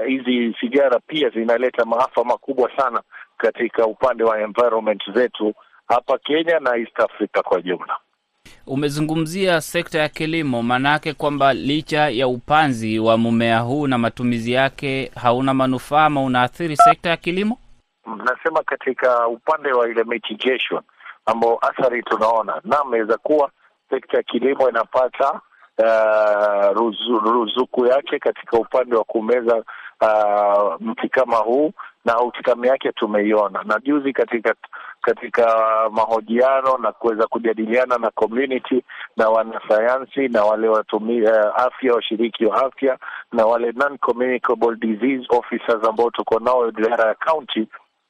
hizi 0.08 0.38
eh, 0.46 0.54
sigara 0.60 1.00
pia 1.08 1.30
zinaleta 1.30 1.86
maafa 1.86 2.24
makubwa 2.24 2.72
sana 2.78 3.02
katika 3.38 3.86
upande 3.88 4.24
wa 4.24 4.42
environment 4.42 5.04
zetu 5.14 5.54
hapa 5.88 6.18
Kenya 6.18 6.60
na 6.60 6.76
East 6.78 7.00
Africa 7.00 7.42
kwa 7.44 7.62
jumla. 7.62 7.98
Umezungumzia 8.68 9.62
sekta 9.62 10.00
ya 10.00 10.10
kilimo, 10.10 10.64
maanake 10.64 11.14
kwamba 11.14 11.54
licha 11.54 12.10
ya 12.10 12.28
upanzi 12.28 13.00
wa 13.00 13.18
mmea 13.18 13.60
huu 13.60 13.88
na 13.88 13.98
matumizi 13.98 14.52
yake 14.52 15.12
hauna 15.16 15.54
manufaa 15.54 16.06
ama 16.06 16.24
unaathiri 16.24 16.78
sekta 16.78 17.10
ya 17.10 17.18
kilimo. 17.18 17.58
Nasema 18.16 18.64
katika 18.64 19.28
upande 19.28 19.72
wa 19.72 19.90
ile 19.90 20.04
mitigation 20.04 20.82
ambao 21.26 21.58
athari 21.62 22.04
tunaona, 22.04 22.62
naam, 22.64 22.88
inaweza 22.88 23.18
kuwa 23.18 23.52
sekta 23.90 24.18
ya 24.18 24.24
kilimo 24.24 24.70
inapata 24.70 25.32
uh, 25.78 26.78
ruzu, 26.78 27.20
ruzuku 27.20 27.86
yake 27.86 28.20
katika 28.20 28.58
upande 28.58 28.96
wa 28.96 29.04
kumeza 29.04 29.64
uh, 30.02 30.76
mti 30.82 31.10
kama 31.10 31.38
huu 31.38 31.72
na 32.06 32.16
outcome 32.18 32.68
yake 32.68 32.92
tumeiona, 32.92 33.64
na 33.64 33.80
juzi 33.80 34.14
katika 34.14 34.56
katika 35.02 35.46
mahojiano 35.92 36.78
na 36.78 36.92
kuweza 36.92 37.28
kujadiliana 37.28 37.98
na 37.98 38.12
community 38.12 38.84
na 39.18 39.30
wanasayansi 39.30 40.28
na 40.28 40.44
wale 40.44 40.68
watumi 40.68 41.22
uh, 41.22 41.62
afya 41.62 41.94
washiriki 41.94 42.46
wa 42.46 42.66
afya 42.66 42.98
na 43.32 43.46
wale 43.46 43.72
non 43.72 43.98
disease 44.80 45.26
officers 45.30 45.84
ambao 45.90 46.10
tuko 46.12 46.40
nao 46.40 46.68
idara 46.70 47.06
ya 47.06 47.16
county, 47.16 47.68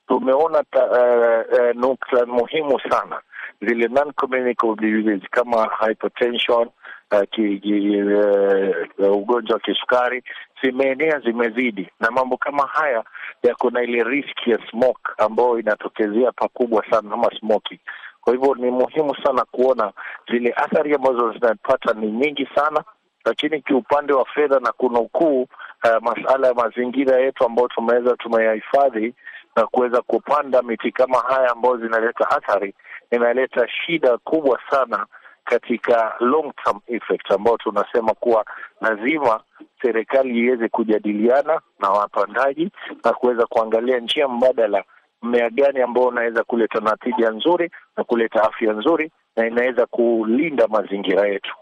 tumeona 0.08 0.64
uh, 0.76 1.60
uh, 1.60 1.76
nukta 1.76 2.26
muhimu 2.26 2.80
sana 2.90 3.22
zile 3.62 3.88
non 3.88 4.12
communicable 4.14 4.76
diseases 4.76 5.30
kama 5.32 5.70
hypertension 5.80 6.70
uh, 7.12 7.22
ki, 7.32 7.60
ki, 7.60 8.02
uh, 8.02 9.18
ugonjwa 9.18 9.54
wa 9.54 9.60
kisukari 9.60 10.24
zimeenea, 10.64 11.20
zimezidi, 11.20 11.90
na 12.00 12.12
mambo 12.12 12.38
kama 12.38 12.68
haya 12.68 13.04
ya 13.44 13.56
kuna 13.56 13.84
ile 13.84 14.04
risk 14.04 14.48
ya 14.48 14.60
smoke 14.72 15.12
ambayo 15.18 15.60
inatokezea 15.60 16.32
pakubwa 16.32 16.86
sana 16.90 17.14
ama 17.14 17.30
smoking. 17.40 17.80
Kwa 18.22 18.34
hivyo 18.34 18.56
ni 18.56 18.72
muhimu 18.72 19.16
sana 19.16 19.46
kuona 19.52 19.92
zile 20.32 20.54
athari 20.56 20.94
ambazo 20.96 21.32
zinapata 21.34 21.94
ni 21.94 22.12
nyingi 22.12 22.48
sana, 22.56 22.84
lakini 23.26 23.62
kiupande 23.62 24.14
wa 24.14 24.26
fedha 24.26 24.60
na 24.60 24.72
kunukuu 24.72 25.42
uh, 25.42 26.02
masala 26.02 26.48
ya 26.48 26.54
mazingira 26.54 27.18
yetu 27.20 27.46
ambayo 27.46 27.68
tumeweza 27.68 28.16
tumeyahifadhi 28.16 29.14
na 29.58 29.68
kuweza 29.68 30.02
kupanda 30.02 30.62
miti 30.62 30.92
kama 30.92 31.20
haya 31.20 31.52
ambayo 31.52 31.78
zinaleta 31.78 32.30
athari, 32.30 32.74
inaleta 33.12 33.68
shida 33.68 34.18
kubwa 34.18 34.60
sana 34.70 35.06
katika 35.44 36.14
long 36.20 36.54
term 36.64 36.80
effect 36.88 37.32
ambao 37.32 37.58
tunasema 37.58 38.14
kuwa 38.14 38.46
lazima 38.82 39.40
serikali 39.82 40.40
iweze 40.40 40.70
kujadiliana 40.70 41.62
na 41.80 41.90
wapandaji 41.90 42.72
na 43.04 43.14
kuweza 43.14 43.46
kuangalia 43.46 44.00
njia 44.00 44.28
mbadala, 44.28 44.84
mmea 45.22 45.50
gani 45.50 45.82
ambao 45.82 46.08
unaweza 46.08 46.44
kuleta 46.44 46.80
natija 46.80 47.30
nzuri 47.30 47.72
na 47.98 48.04
kuleta 48.04 48.44
afya 48.44 48.74
nzuri 48.74 49.12
na 49.36 49.48
inaweza 49.48 49.86
kulinda 49.86 50.68
mazingira 50.68 51.28
yetu. 51.28 51.54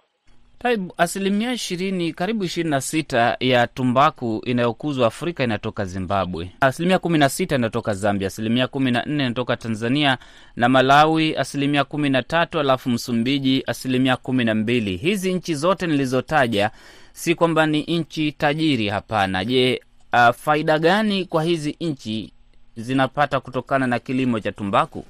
Asilimia 0.97 1.53
ishirini 1.53 2.13
karibu 2.13 2.43
ishirini 2.43 2.69
na 2.69 2.81
sita 2.81 3.37
ya 3.39 3.67
tumbaku 3.67 4.41
inayokuzwa 4.45 5.07
Afrika 5.07 5.43
inatoka 5.43 5.85
Zimbabwe, 5.85 6.51
asilimia 6.61 6.99
kumi 6.99 7.17
na 7.17 7.29
sita 7.29 7.55
inatoka 7.55 7.93
Zambia, 7.93 8.27
asilimia 8.27 8.67
kumi 8.67 8.91
na 8.91 9.03
nne 9.05 9.23
inatoka 9.25 9.57
Tanzania 9.57 10.17
na 10.55 10.69
Malawi, 10.69 11.35
asilimia 11.35 11.83
kumi 11.83 12.09
na 12.09 12.23
tatu 12.23 12.59
alafu 12.59 12.89
Msumbiji 12.89 13.63
asilimia 13.67 14.15
kumi 14.17 14.43
na 14.43 14.55
mbili. 14.55 14.97
Hizi 14.97 15.33
nchi 15.33 15.55
zote 15.55 15.87
nilizotaja 15.87 16.71
si 17.13 17.35
kwamba 17.35 17.65
ni 17.65 17.81
nchi 17.83 18.31
tajiri, 18.31 18.87
hapana. 18.89 19.45
Je, 19.45 19.81
uh, 20.13 20.29
faida 20.35 20.79
gani 20.79 21.25
kwa 21.25 21.43
hizi 21.43 21.77
nchi 21.81 22.33
zinapata 22.75 23.39
kutokana 23.39 23.87
na 23.87 23.99
kilimo 23.99 24.39
cha 24.39 24.51
tumbaku? 24.51 25.05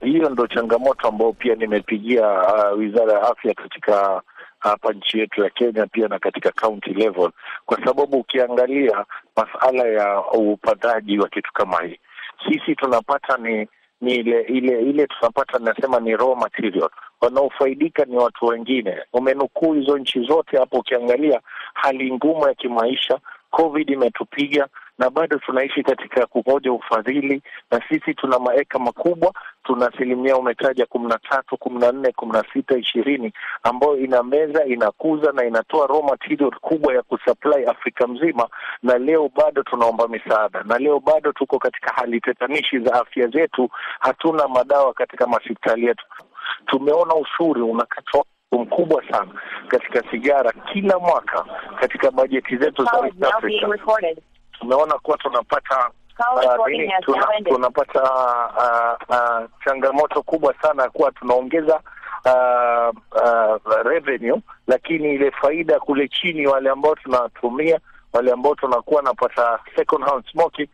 Hiyo 0.00 0.28
ndo 0.30 0.46
changamoto 0.46 1.08
ambayo 1.08 1.32
pia 1.32 1.54
nimepigia 1.54 2.30
uh, 2.32 2.78
wizara 2.78 3.12
ya 3.12 3.22
afya 3.22 3.54
katika 3.54 4.22
hapa 4.58 4.92
nchi 4.92 5.18
yetu 5.18 5.42
ya 5.44 5.50
Kenya 5.50 5.86
pia 5.86 6.08
na 6.08 6.18
katika 6.18 6.50
county 6.52 6.90
level, 6.90 7.30
kwa 7.66 7.78
sababu 7.84 8.16
ukiangalia 8.18 9.04
masala 9.36 9.88
ya 9.88 10.24
upandaji 10.32 11.18
wa 11.18 11.28
kitu 11.28 11.52
kama 11.52 11.82
hii, 11.82 12.00
sisi 12.48 12.74
tunapata 12.76 13.36
ni 13.36 13.68
ni 14.00 14.14
ile 14.14 14.40
ile 14.42 14.80
ile 14.82 15.06
tunapata 15.06 15.58
nasema 15.58 16.00
ni 16.00 16.16
raw 16.16 16.34
material, 16.34 16.90
wanaofaidika 17.20 18.04
ni 18.04 18.16
watu 18.16 18.46
wengine. 18.46 18.98
Umenukuu 19.12 19.72
hizo 19.74 19.98
nchi 19.98 20.20
zote 20.20 20.56
hapo, 20.58 20.78
ukiangalia 20.78 21.40
hali 21.74 22.12
ngumu 22.12 22.48
ya 22.48 22.54
kimaisha, 22.54 23.18
COVID 23.50 23.90
imetupiga 23.90 24.68
na 24.98 25.10
bado 25.10 25.38
tunaishi 25.38 25.82
katika 25.82 26.26
kungoja 26.26 26.72
ufadhili, 26.72 27.42
na 27.70 27.82
sisi 27.88 28.14
tuna 28.14 28.38
maeka 28.38 28.78
makubwa, 28.78 29.32
tuna 29.64 29.86
asilimia 29.88 30.36
umetaja 30.36 30.86
kumi 30.86 31.06
na 31.08 31.18
tatu, 31.18 31.56
kumi 31.56 31.78
na 31.78 31.92
nne, 31.92 32.12
kumi 32.12 32.32
na 32.32 32.44
sita, 32.52 32.78
ishirini 32.78 33.32
ambayo 33.62 33.96
inameza 33.96 34.64
inakuza 34.64 35.32
na 35.32 35.44
inatoa 35.44 35.86
raw 35.86 36.02
material 36.02 36.50
kubwa 36.60 36.94
ya 36.94 37.02
kusupply 37.02 37.64
Afrika 37.66 38.06
mzima, 38.06 38.48
na 38.82 38.98
leo 38.98 39.30
bado 39.36 39.62
tunaomba 39.62 40.08
misaada, 40.08 40.62
na 40.62 40.78
leo 40.78 41.00
bado 41.00 41.32
tuko 41.32 41.58
katika 41.58 41.92
hali 41.92 42.20
tetanishi 42.20 42.78
za 42.78 42.94
afya 42.94 43.26
zetu, 43.26 43.70
hatuna 44.00 44.48
madawa 44.48 44.92
katika 44.94 45.26
mahospitali 45.26 45.86
yetu. 45.86 46.04
Tumeona 46.66 47.14
ushuru 47.14 47.70
unakatwa 47.70 48.24
mkubwa 48.52 49.02
sana 49.10 49.30
katika 49.68 50.10
sigara 50.10 50.52
kila 50.72 50.98
mwaka 50.98 51.44
katika 51.80 52.10
bajeti 52.10 52.56
zetu 52.56 52.84
za 52.84 53.00
East 53.06 53.22
Africa. 53.34 53.78
Tumeona 54.60 54.94
kuwa 54.98 55.18
tunapata 55.18 55.90
uh, 56.58 56.68
nini, 56.68 56.92
tuna, 57.00 57.26
tunapata 57.44 58.02
uh, 58.02 59.08
uh, 59.08 59.50
changamoto 59.64 60.22
kubwa 60.22 60.54
sana 60.62 60.82
ya 60.82 60.90
kuwa 60.90 61.12
tunaongeza 61.12 61.80
uh, 62.24 62.96
uh, 63.16 63.82
revenue, 63.84 64.40
lakini 64.66 65.14
ile 65.14 65.30
faida 65.30 65.80
kule 65.80 66.08
chini, 66.08 66.46
wale 66.46 66.70
ambao 66.70 66.94
tunatumia, 66.94 67.80
wale 68.12 68.32
ambao 68.32 68.54
tunakuwa 68.54 69.02
napata 69.02 69.58
second 69.76 70.04
hand 70.04 70.24
smoking 70.32 70.68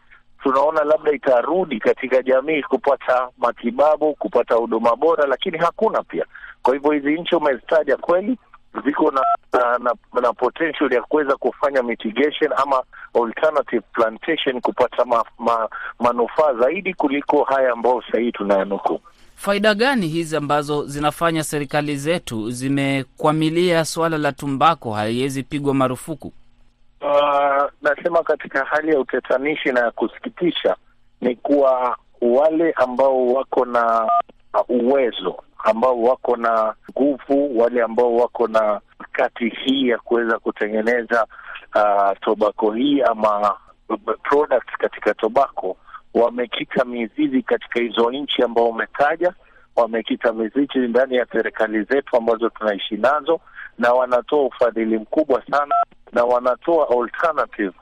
tunaona 0.45 0.85
labda 0.85 1.13
itarudi 1.13 1.81
katika 1.81 2.23
jamii 2.23 2.63
kupata 2.63 3.29
matibabu, 3.39 4.15
kupata 4.15 4.55
huduma 4.55 4.97
bora, 4.97 5.27
lakini 5.27 5.59
hakuna 5.59 6.03
pia. 6.03 6.25
Kwa 6.63 6.75
hivyo 6.75 6.91
hizi 6.93 7.21
nchi 7.21 7.37
umezitaja 7.37 7.97
kweli 7.97 8.39
ziko 8.85 9.11
na, 9.11 9.21
na, 9.53 9.79
na, 9.79 10.21
na 10.21 10.33
potential 10.33 10.93
ya 10.93 11.03
kuweza 11.03 11.37
kufanya 11.37 11.83
mitigation 11.83 12.51
ama 12.57 12.83
alternative 13.25 13.83
plantation 13.93 14.61
kupata 14.61 15.05
ma, 15.05 15.25
ma, 15.39 15.69
manufaa 16.01 16.55
zaidi 16.55 16.95
kuliko 16.95 17.45
haya 17.45 17.73
ambayo 17.73 18.03
sahii 18.13 18.33
tunayanukuu. 18.33 19.01
Faida 19.37 19.75
gani 19.75 20.09
hizi 20.09 20.37
ambazo 20.37 20.87
zinafanya 20.87 21.45
serikali 21.45 21.97
zetu 21.97 22.51
zimekwamilia 22.51 23.85
suala 23.85 24.19
la 24.19 24.33
tumbako 24.33 24.93
haiwezi 24.93 25.43
pigwa 25.43 25.75
marufuku? 25.75 26.33
Uh, 27.01 27.65
nasema 27.83 28.23
katika 28.23 28.65
hali 28.65 28.89
ya 28.93 29.01
utetanishi 29.01 29.69
na 29.73 29.81
ya 29.81 29.91
kusikitisha 29.91 30.77
ni 31.21 31.37
kuwa 31.37 31.97
wale 32.21 32.73
ambao 32.73 33.27
wako 33.33 33.65
na 33.65 34.09
uwezo, 34.69 35.37
ambao 35.65 36.03
wako 36.03 36.37
na 36.37 36.75
nguvu, 36.91 37.59
wale 37.59 37.83
ambao 37.83 38.17
wako 38.17 38.47
na 38.49 38.81
kati 39.13 39.49
hii 39.49 39.89
ya 39.89 39.99
kuweza 39.99 40.39
kutengeneza 40.39 41.27
uh, 41.75 42.19
tobako 42.21 42.73
hii 42.73 43.01
ama 43.03 43.57
products 44.23 44.77
katika 44.79 45.15
tobako, 45.15 45.77
wamekita 46.15 46.85
mizizi 46.85 47.43
katika 47.43 47.81
hizo 47.81 48.11
nchi 48.11 48.43
ambao 48.43 48.69
umetaja, 48.69 49.35
wamekita 49.77 50.33
mizizi 50.33 50.79
ndani 50.79 51.17
ya 51.17 51.27
serikali 51.33 51.83
zetu 51.83 52.17
ambazo 52.17 52.49
tunaishi 52.49 52.97
nazo, 52.97 53.41
na 53.79 53.93
wanatoa 53.93 54.43
ufadhili 54.47 54.99
mkubwa 54.99 55.43
sana 55.51 55.75
na 56.13 56.25
wanatoa 56.25 56.89
alternative 57.03 57.73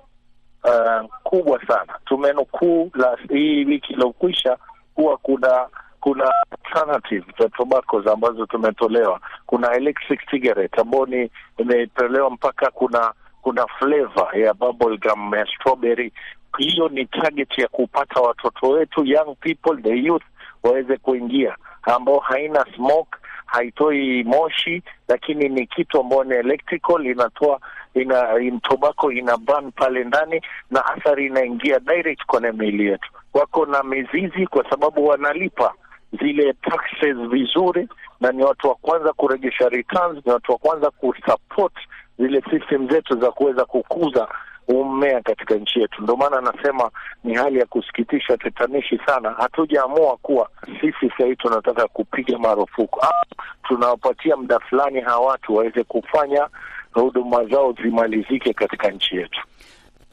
uh, 0.65 1.11
kubwa 1.23 1.67
sana. 1.67 1.93
Tumenukuu 2.05 2.91
hii 3.29 3.65
wiki 3.65 3.93
iliyokwisha 3.93 4.57
kuwa 4.95 5.17
kuna 5.17 5.67
kuna 6.03 6.33
alternative 6.51 7.25
za 7.39 7.49
tobacco 7.49 8.03
ambazo 8.13 8.47
tumetolewa. 8.47 9.21
Kuna 9.47 9.73
electric 9.77 10.31
cigarette 10.31 10.81
ambayo 10.81 11.07
ni 11.07 11.31
imetolewa 11.59 12.31
mpaka 12.31 12.71
kuna 12.71 13.13
kuna 13.43 13.67
flavor 13.67 14.39
ya 14.39 14.55
bubble 14.55 14.97
gum 14.97 15.35
ya 15.35 15.47
strawberry. 15.47 16.13
Hiyo 16.59 16.89
ni 16.89 17.07
target 17.07 17.59
ya 17.59 17.69
kupata 17.69 18.21
watoto 18.21 18.69
wetu, 18.69 19.05
young 19.05 19.35
people, 19.41 19.83
the 19.83 19.97
youth 19.97 20.23
waweze 20.63 20.97
kuingia, 20.97 21.57
ambao 21.83 22.19
haina 22.19 22.67
smoke 22.77 23.19
haitoi 23.47 24.25
moshi, 24.25 24.83
lakini 25.09 25.49
ni 25.49 25.67
kitu 25.67 26.01
ambayo 26.01 26.25
ni 26.25 26.35
electrical, 26.35 27.07
inatoa 27.07 27.61
ina 27.95 28.39
in 28.41 28.61
ina 29.13 29.37
burn 29.37 29.71
pale 29.73 30.05
ndani, 30.05 30.41
na 30.71 30.87
athari 30.87 31.27
inaingia 31.27 31.79
direct 31.81 32.25
kwenye 32.27 32.53
miili 32.53 32.87
yetu. 32.87 33.09
Wako 33.35 33.67
na 33.67 33.83
mizizi 33.83 34.47
kwa 34.47 34.71
sababu 34.71 35.07
wanalipa 35.07 35.75
zile 36.21 36.53
taxes 36.53 37.17
vizuri, 37.17 37.89
na 38.21 38.33
ni 38.33 38.43
watu 38.45 38.69
wa 38.69 38.75
kwanza 38.75 39.13
kurejesha 39.13 39.69
returns, 39.69 40.27
ni 40.27 40.33
watu 40.33 40.53
wa 40.53 40.59
kwanza 40.59 40.91
kusupport 40.91 41.73
zile 42.19 42.43
system 42.51 42.89
zetu 42.91 43.21
za 43.21 43.31
kuweza 43.31 43.65
kukuza 43.65 44.29
umea 44.69 45.21
katika 45.21 45.55
nchi 45.55 45.81
yetu. 45.81 46.03
Ndio 46.03 46.17
maana 46.17 46.39
anasema 46.39 46.91
ni 47.25 47.35
hali 47.35 47.59
ya 47.59 47.67
kusikitisha, 47.67 48.37
tetanishi 48.37 49.01
sana. 49.07 49.31
Hatujaamua 49.31 50.17
kuwa 50.17 50.49
sisi 50.81 51.13
sahii 51.19 51.37
tunataka 51.37 51.89
kupiga 51.89 52.39
marufuku 52.39 53.01
au 53.01 53.13
tunawapatia 53.63 54.37
muda 54.37 54.59
fulani 54.59 55.01
hawa 55.01 55.27
watu 55.27 55.55
waweze 55.57 55.85
kufanya 55.85 56.49
huduma 56.93 57.45
zao 57.45 57.73
zimalizike 57.83 58.53
katika 58.53 58.91
nchi 58.91 59.17
yetu. 59.17 59.41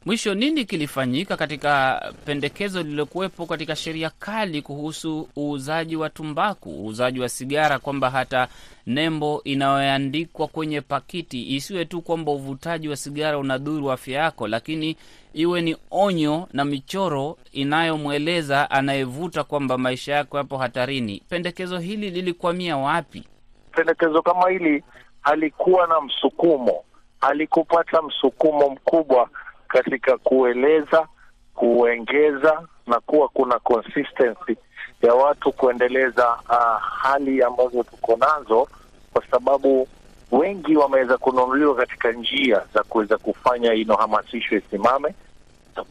Mwisho, 0.06 0.34
nini 0.34 0.66
kilifanyika 0.66 1.38
katika 1.38 2.02
pendekezo 2.26 2.84
lililokuwepo 2.84 3.46
katika 3.46 3.76
sheria 3.76 4.10
kali 4.20 4.62
kuhusu 4.62 5.30
uuzaji 5.38 5.96
wa 5.96 6.10
tumbaku, 6.10 6.70
uuzaji 6.70 7.20
wa 7.20 7.30
sigara, 7.30 7.80
kwamba 7.80 8.10
hata 8.10 8.48
nembo 8.88 9.42
inayoandikwa 9.44 10.48
kwenye 10.48 10.82
pakiti 10.82 11.56
isiwe 11.56 11.86
tu 11.86 12.02
kwamba 12.02 12.32
uvutaji 12.32 12.90
wa 12.90 12.96
sigara 12.96 13.38
unadhuru 13.38 13.92
afya 13.92 14.22
yako, 14.24 14.48
lakini 14.48 14.98
iwe 15.34 15.62
ni 15.62 15.78
onyo 15.92 16.48
na 16.54 16.66
michoro 16.66 17.38
inayomweleza 17.52 18.72
anayevuta 18.72 19.44
kwamba 19.44 19.78
maisha 19.78 20.14
yako 20.16 20.38
yapo 20.38 20.58
hatarini. 20.58 21.24
Pendekezo 21.30 21.78
hili 21.80 22.10
lilikwamia 22.10 22.78
wapi? 22.78 23.24
Pendekezo 23.72 24.22
kama 24.22 24.50
hili 24.50 24.84
halikuwa 25.22 25.88
na 25.88 26.02
msukumo, 26.02 26.84
halikupata 27.22 28.02
msukumo 28.02 28.70
mkubwa 28.70 29.30
katika 29.70 30.18
kueleza, 30.18 31.08
kuengeza 31.56 32.62
na 32.88 33.00
kuwa 33.00 33.28
kuna 33.28 33.60
consistency 33.60 34.58
ya 35.02 35.14
watu 35.14 35.52
kuendeleza 35.52 36.30
uh, 36.50 36.82
hali 36.82 37.44
ambazo 37.44 37.84
tuko 37.84 38.18
nazo, 38.18 38.68
kwa 39.14 39.24
sababu 39.32 39.88
wengi 40.32 40.76
wameweza 40.78 41.18
kununuliwa 41.18 41.76
katika 41.76 42.12
njia 42.12 42.62
za 42.74 42.84
kuweza 42.84 43.18
kufanya 43.18 43.74
ino 43.74 43.96
hamasisho 43.96 44.56
isimame. 44.58 45.14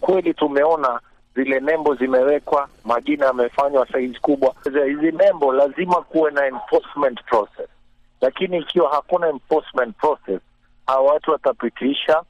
Kweli 0.01 0.35
tumeona 0.35 1.01
zile 1.35 1.61
nembo 1.61 1.95
zimewekwa, 1.95 2.69
majina 2.85 3.27
yamefanywa 3.27 3.87
saizi 3.93 4.19
kubwa. 4.21 4.55
Hizi 4.87 5.12
nembo 5.12 5.53
lazima 5.53 5.95
kuwe 6.03 6.31
na 6.31 6.47
enforcement 6.47 7.25
process, 7.25 7.69
lakini 8.21 8.59
ikiwa 8.59 8.91
hakuna 8.95 9.29
enforcement 9.29 9.97
process, 9.97 10.41
hawa 10.87 11.12
watu 11.12 11.31
watapitisha 11.31 12.23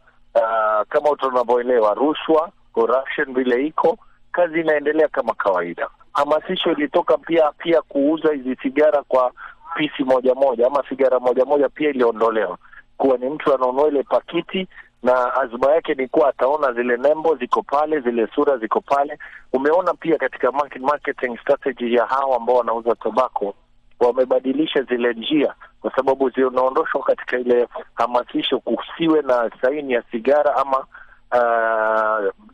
Uh, 0.79 0.85
kama 0.89 1.17
tunavyoelewa 1.17 1.95
rushwa, 1.95 2.51
corruption 2.73 3.35
vile 3.35 3.67
iko, 3.67 3.99
kazi 4.33 4.61
inaendelea 4.61 5.09
kama 5.09 5.35
kawaida. 5.35 5.89
Hamasisho 6.13 6.73
ilitoka 6.73 7.19
pia 7.19 7.53
pia 7.59 7.83
kuuza 7.83 8.33
hizi 8.33 8.57
sigara 8.63 9.03
kwa 9.03 9.33
pisi 9.77 10.05
moja 10.05 10.35
moja 10.35 10.67
ama 10.67 10.85
sigara 10.89 11.21
moja 11.21 11.45
moja 11.45 11.69
pia 11.69 11.91
iliondolewa, 11.91 12.59
kuwa 12.97 13.17
ni 13.19 13.29
mtu 13.31 13.55
anaonua 13.55 13.89
ile 13.89 14.03
pakiti 14.03 14.69
na 15.03 15.35
azma 15.35 15.73
yake 15.75 15.95
ni 15.95 16.09
kuwa 16.09 16.29
ataona 16.29 16.73
zile 16.73 16.97
nembo 16.97 17.37
ziko 17.37 17.63
pale, 17.63 18.01
zile 18.01 18.27
sura 18.35 18.57
ziko 18.57 18.81
pale. 18.81 19.19
Umeona 19.53 19.95
pia 19.95 20.19
katika 20.19 20.53
market, 20.53 20.83
marketing 20.83 21.39
strategy 21.41 21.95
ya 21.95 22.07
hawa 22.07 22.37
ambao 22.37 22.57
wanauza 22.57 22.95
tobako 22.95 23.55
wamebadilisha 24.01 24.83
zile 24.83 25.13
njia 25.13 25.55
kwa 25.81 25.97
sababu 25.97 26.31
zinaondoshwa 26.31 27.03
katika 27.03 27.39
ile 27.39 27.69
hamasisho, 27.95 28.59
kusiwe 28.59 29.23
na 29.23 29.51
saini 29.63 29.93
ya 29.93 30.03
sigara 30.11 30.57
ama 30.57 30.87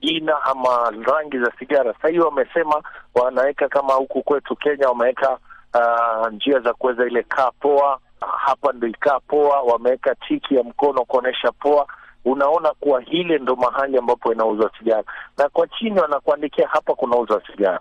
jina 0.01 0.35
uh, 0.39 0.49
ama 0.49 0.91
rangi 1.13 1.39
za 1.39 1.53
sigara. 1.59 1.93
Sasa 1.95 2.09
hiyo 2.09 2.25
wamesema 2.25 2.83
wanaweka 3.15 3.69
kama 3.69 3.93
huku 3.95 4.23
kwetu 4.23 4.57
Kenya 4.57 4.89
wameweka 4.89 5.39
uh, 5.75 6.29
njia 6.33 6.61
za 6.61 6.73
kuweza 6.75 7.07
ile 7.07 7.23
kaa 7.23 7.51
poa, 7.51 7.99
hapa 8.37 8.73
ndo 8.73 8.87
ikaa 8.87 9.21
poa, 9.21 9.63
wameweka 9.63 10.15
tiki 10.15 10.55
ya 10.55 10.63
mkono 10.63 11.05
kuonyesha 11.05 11.53
poa. 11.53 11.87
Unaona 12.25 12.73
kuwa 12.81 13.01
hile 13.01 13.39
ndo 13.39 13.57
mahali 13.57 13.99
ambapo 13.99 14.33
inauzwa 14.33 14.71
sigara, 14.79 15.05
na 15.39 15.49
kwa 15.49 15.67
chini 15.69 16.01
wanakuandikia 16.01 16.69
hapa 16.69 16.95
kunauzwa 16.95 17.43
sigara. 17.47 17.81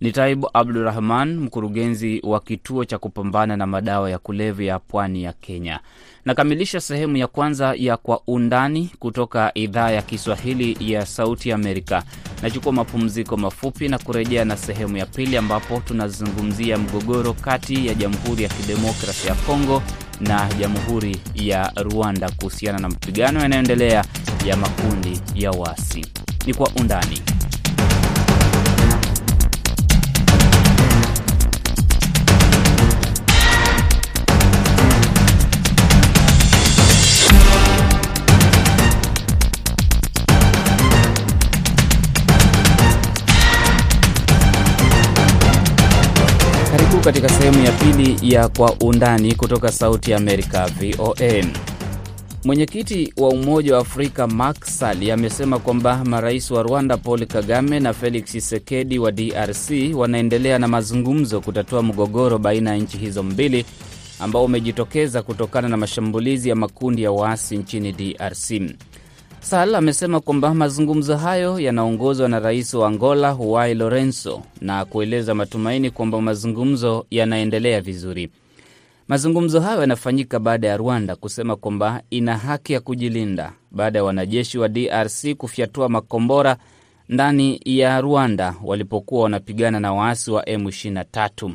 Ni 0.00 0.12
Taibu 0.12 0.50
Abdurahman, 0.54 1.36
mkurugenzi 1.38 2.20
wa 2.24 2.40
kituo 2.40 2.84
cha 2.84 2.98
kupambana 2.98 3.56
na 3.56 3.66
madawa 3.66 4.10
ya 4.10 4.18
kulevya 4.18 4.78
pwani 4.78 5.22
ya 5.22 5.32
Kenya. 5.32 5.80
Nakamilisha 6.24 6.80
sehemu 6.80 7.16
ya 7.16 7.26
kwanza 7.26 7.74
ya 7.76 7.96
Kwa 7.96 8.20
Undani 8.26 8.90
kutoka 8.98 9.50
idhaa 9.54 9.90
ya 9.90 10.02
Kiswahili 10.02 10.92
ya 10.92 11.06
Sauti 11.06 11.52
Amerika. 11.52 12.02
Nachukua 12.42 12.72
mapumziko 12.72 13.36
mafupi 13.36 13.88
na 13.88 13.98
kurejea 13.98 14.44
na 14.44 14.56
sehemu 14.56 14.96
ya 14.96 15.06
pili, 15.06 15.36
ambapo 15.36 15.80
tunazungumzia 15.84 16.78
mgogoro 16.78 17.32
kati 17.32 17.86
ya 17.86 17.94
Jamhuri 17.94 18.42
ya 18.42 18.48
Kidemokrasi 18.48 19.28
ya 19.28 19.34
Kongo 19.34 19.82
na 20.20 20.48
Jamhuri 20.60 21.16
ya 21.34 21.72
Rwanda 21.76 22.30
kuhusiana 22.30 22.78
na 22.78 22.88
mapigano 22.88 23.40
yanayoendelea 23.40 24.04
ya 24.46 24.56
makundi 24.56 25.20
ya 25.34 25.50
wasi. 25.50 26.06
ni 26.46 26.54
Kwa 26.54 26.70
Undani. 26.80 27.20
Karibu 46.90 47.04
katika 47.04 47.28
sehemu 47.28 47.64
ya 47.64 47.72
pili 47.72 48.34
ya 48.34 48.48
Kwa 48.48 48.72
Undani 48.80 49.34
kutoka 49.34 49.72
Sauti 49.72 50.14
Amerika, 50.14 50.66
VOA. 50.66 51.44
Mwenyekiti 52.44 53.12
wa 53.16 53.28
Umoja 53.28 53.74
wa 53.74 53.80
Afrika 53.80 54.26
Macky 54.26 54.70
Sall 54.70 55.10
amesema 55.10 55.58
kwamba 55.58 56.04
marais 56.04 56.50
wa 56.50 56.62
Rwanda 56.62 56.96
Paul 56.96 57.26
Kagame 57.26 57.80
na 57.80 57.92
Felix 57.92 58.24
Tshisekedi 58.24 58.98
wa 58.98 59.12
DRC 59.12 59.70
wanaendelea 59.94 60.58
na 60.58 60.68
mazungumzo 60.68 61.40
kutatua 61.40 61.82
mgogoro 61.82 62.38
baina 62.38 62.70
ya 62.70 62.76
nchi 62.76 62.98
hizo 62.98 63.22
mbili 63.22 63.64
ambao 64.20 64.44
umejitokeza 64.44 65.22
kutokana 65.22 65.68
na 65.68 65.76
mashambulizi 65.76 66.48
ya 66.48 66.54
makundi 66.56 67.02
ya 67.02 67.12
waasi 67.12 67.56
nchini 67.56 67.92
DRC. 67.92 68.50
Sall 69.40 69.74
amesema 69.74 70.20
kwamba 70.20 70.54
mazungumzo 70.54 71.16
hayo 71.16 71.60
yanaongozwa 71.60 72.28
na 72.28 72.38
rais 72.40 72.74
wa 72.74 72.88
Angola 72.88 73.30
Huai 73.30 73.74
Lorenzo 73.74 74.42
na 74.60 74.84
kueleza 74.84 75.34
matumaini 75.34 75.90
kwamba 75.90 76.20
mazungumzo 76.20 77.06
yanaendelea 77.10 77.80
vizuri. 77.80 78.30
Mazungumzo 79.08 79.60
hayo 79.60 79.80
yanafanyika 79.80 80.38
baada 80.38 80.68
ya 80.68 80.76
Rwanda 80.76 81.16
kusema 81.16 81.56
kwamba 81.56 82.02
ina 82.10 82.36
haki 82.38 82.72
ya 82.72 82.80
kujilinda 82.80 83.52
baada 83.70 83.98
ya 83.98 84.04
wanajeshi 84.04 84.58
wa 84.58 84.68
DRC 84.68 85.34
kufyatua 85.36 85.88
makombora 85.88 86.56
ndani 87.08 87.60
ya 87.64 88.00
Rwanda 88.00 88.54
walipokuwa 88.64 89.22
wanapigana 89.22 89.80
na 89.80 89.92
waasi 89.92 90.30
wa 90.30 90.42
M23. 90.42 91.50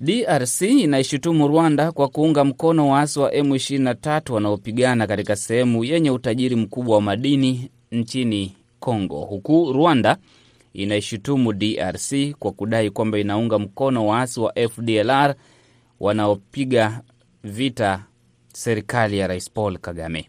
DRC 0.00 0.62
inaishutumu 0.62 1.48
Rwanda 1.48 1.92
kwa 1.92 2.08
kuunga 2.08 2.44
mkono 2.44 2.88
waasi 2.88 3.18
wa 3.20 3.30
M23 3.30 4.32
wanaopigana 4.32 5.06
katika 5.06 5.36
sehemu 5.36 5.84
yenye 5.84 6.10
utajiri 6.10 6.56
mkubwa 6.56 6.94
wa 6.96 7.02
madini 7.02 7.70
nchini 7.92 8.56
Congo, 8.80 9.20
huku 9.20 9.72
Rwanda 9.72 10.16
inaishutumu 10.72 11.52
DRC 11.52 12.14
kwa 12.38 12.52
kudai 12.52 12.90
kwamba 12.90 13.18
inaunga 13.18 13.58
mkono 13.58 14.06
waasi 14.06 14.40
wa 14.40 14.52
FDLR 14.70 15.34
wanaopiga 16.00 17.00
vita 17.44 18.04
serikali 18.52 19.18
ya 19.18 19.26
Rais 19.26 19.50
Paul 19.50 19.78
Kagame. 19.78 20.28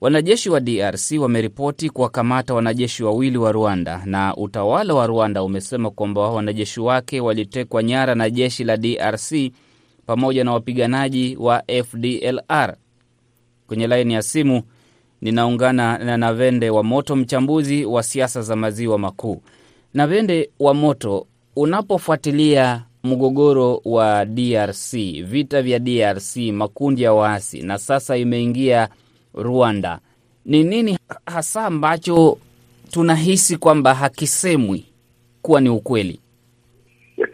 Wanajeshi 0.00 0.50
wa 0.50 0.60
DRC 0.60 1.12
wameripoti 1.20 1.90
kuwakamata 1.90 2.54
wanajeshi 2.54 3.04
wawili 3.04 3.38
wa 3.38 3.52
Rwanda 3.52 4.02
na 4.04 4.36
utawala 4.36 4.94
wa 4.94 5.06
Rwanda 5.06 5.42
umesema 5.42 5.90
kwamba 5.90 6.20
wanajeshi 6.30 6.80
wake 6.80 7.20
walitekwa 7.20 7.82
nyara 7.82 8.14
na 8.14 8.30
jeshi 8.30 8.64
la 8.64 8.76
DRC 8.76 9.32
pamoja 10.06 10.44
na 10.44 10.52
wapiganaji 10.52 11.36
wa 11.40 11.62
FDLR. 11.84 12.76
Kwenye 13.66 13.86
laini 13.86 14.14
ya 14.14 14.22
simu 14.22 14.62
ninaungana 15.20 15.98
na 15.98 16.16
Navende 16.16 16.70
wa 16.70 16.82
Moto, 16.82 17.16
mchambuzi 17.16 17.84
wa 17.84 18.02
siasa 18.02 18.42
za 18.42 18.56
maziwa 18.56 18.98
makuu. 18.98 19.42
Navende 19.94 20.50
wa 20.60 20.74
Moto, 20.74 21.26
unapofuatilia 21.56 22.84
mgogoro 23.04 23.80
wa 23.84 24.24
DRC, 24.24 24.92
vita 25.24 25.62
vya 25.62 25.78
DRC, 25.78 26.36
makundi 26.36 27.02
ya 27.02 27.12
waasi 27.12 27.62
na 27.62 27.78
sasa 27.78 28.16
imeingia 28.16 28.88
Rwanda, 29.36 29.98
ni 30.44 30.64
nini 30.64 30.98
hasa 31.26 31.64
ambacho 31.66 32.38
tunahisi 32.90 33.56
kwamba 33.56 33.94
hakisemwi 33.94 34.86
kuwa 35.42 35.60
ni 35.60 35.68
ukweli? 35.68 36.20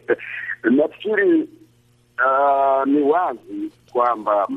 Nafikiri 0.77 1.49
uh, 2.19 2.87
ni 2.87 3.01
wazi 3.03 3.71
kwamba 3.93 4.49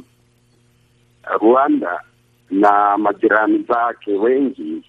Rwanda 1.41 2.01
na 2.51 2.97
majirani 2.97 3.63
zake 3.63 4.11
wengi 4.11 4.83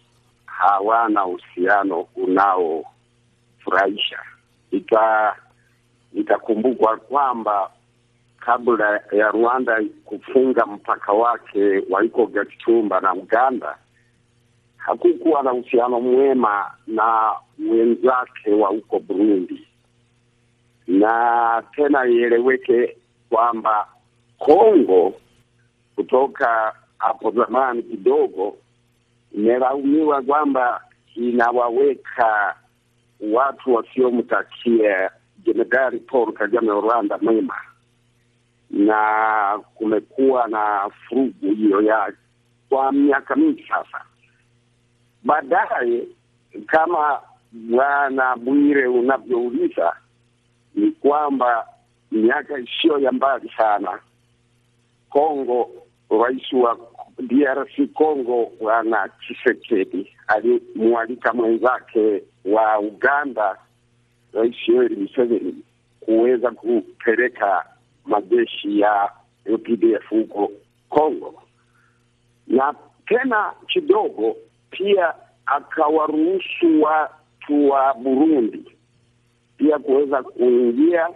hawana 0.47 1.27
uhusiano 1.27 2.07
unaofurahisha. 2.17 4.19
Ita 4.71 5.37
itakumbukwa 6.15 6.97
kwamba 6.97 7.71
kabla 8.47 9.01
ya 9.13 9.31
Rwanda 9.31 9.81
kufunga 10.05 10.67
mpaka 10.67 11.13
wake 11.13 11.83
wa 11.91 12.05
iko 12.05 12.27
Gatumba 12.27 13.01
na 13.01 13.15
Uganda, 13.15 13.79
hakukuwa 14.77 15.43
na 15.43 15.53
uhusiano 15.53 16.01
mwema 16.01 16.71
na 16.87 17.33
wenzake 17.71 18.51
wa 18.53 18.69
huko 18.69 18.99
Burundi, 18.99 19.67
na 20.87 21.63
tena 21.77 22.07
ieleweke 22.09 22.97
kwamba 23.31 23.89
Kongo 24.39 25.15
kutoka 25.97 26.75
hapo 26.99 27.31
zamani 27.31 27.83
kidogo 27.83 28.57
imelaumiwa 29.35 30.23
kwamba 30.23 30.81
inawaweka 31.15 32.55
watu 33.21 33.75
wasiomtakia 33.75 35.11
Jenerali 35.47 35.99
Paul 35.99 36.33
Kagame 36.33 36.71
wa 36.71 36.81
Rwanda 36.81 37.19
mema, 37.19 37.55
na 38.71 39.59
kumekuwa 39.75 40.49
na 40.49 40.91
furugu 41.09 41.55
hiyo 41.55 41.81
ya 41.83 42.13
kwa 42.69 42.93
miaka 42.93 43.37
mingi 43.37 43.63
sasa. 43.69 44.05
Baadaye, 45.25 46.07
kama 46.67 47.21
Bwana 47.53 48.37
Bwire 48.37 48.87
unavyouliza, 48.87 49.97
ni 50.75 50.91
kwamba 50.91 51.67
miaka 52.13 52.59
isiyo 52.59 52.99
ya 52.99 53.13
mbali 53.13 53.53
sana 53.57 53.99
Kongo, 55.11 55.71
rais 56.11 56.53
wa 56.53 56.79
DRC 57.19 57.93
Kongo 57.95 58.53
Bwana 58.61 59.09
Tshisekedi 59.09 60.13
alimwalika 60.27 61.33
mwenzake 61.33 62.23
wa 62.45 62.79
Uganda 62.79 63.57
Rais 64.33 64.69
Yoweri 64.69 64.97
Museveni 64.97 65.55
kuweza 66.01 66.51
kupeleka 66.51 67.65
majeshi 68.07 68.81
ya 68.81 69.11
UPDF 69.55 70.09
huko 70.11 70.53
Kongo, 70.89 71.43
na 72.47 72.75
tena 73.07 73.53
kidogo 73.69 74.37
pia 74.71 75.15
akawaruhusu 75.47 76.83
watu 76.83 77.69
wa 77.71 77.95
Burundi 77.95 78.73
pia 79.57 79.79
kuweza 79.79 80.23
kuingia 80.23 81.09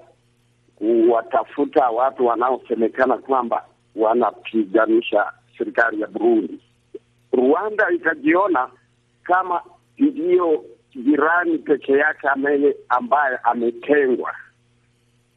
kuwatafuta 0.76 1.90
watu 1.90 2.26
wanaosemekana 2.26 3.18
kwamba 3.18 3.64
wanapiganisha 3.96 5.33
serikali 5.59 6.00
ya 6.00 6.07
Burundi. 6.07 6.61
Rwanda 7.33 7.90
ikajiona 7.90 8.68
kama 9.22 9.61
ndiyo 9.98 10.64
jirani 10.94 11.59
peke 11.59 11.92
yake 11.92 12.29
ambaye 12.88 13.37
ametengwa 13.42 14.35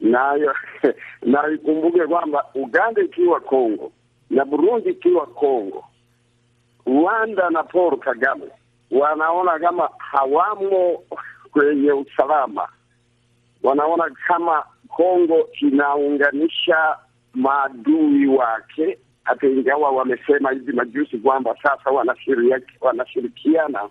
nayo 0.03 0.53
na 1.31 1.49
ikumbuke 1.53 2.07
kwamba 2.07 2.45
Uganda 2.55 3.01
ikiwa 3.01 3.39
Kongo 3.39 3.91
na 4.29 4.45
Burundi 4.45 4.89
ikiwa 4.89 5.25
Kongo, 5.27 5.83
Rwanda 6.85 7.49
na 7.49 7.63
Paul 7.63 7.99
Kagame 7.99 8.45
wanaona 8.91 9.59
kama 9.59 9.89
hawamo 9.97 11.03
kwenye 11.51 11.91
usalama, 11.91 12.67
wanaona 13.63 14.11
kama 14.27 14.63
Kongo 14.87 15.49
inaunganisha 15.61 16.97
maadui 17.33 18.27
wake, 18.27 18.97
hata 19.23 19.47
ingawa 19.47 19.91
wamesema 19.91 20.51
hivi 20.51 20.71
majuzi 20.73 21.17
kwamba 21.17 21.55
sasa 21.63 21.89
wanashirikiana 22.81 23.89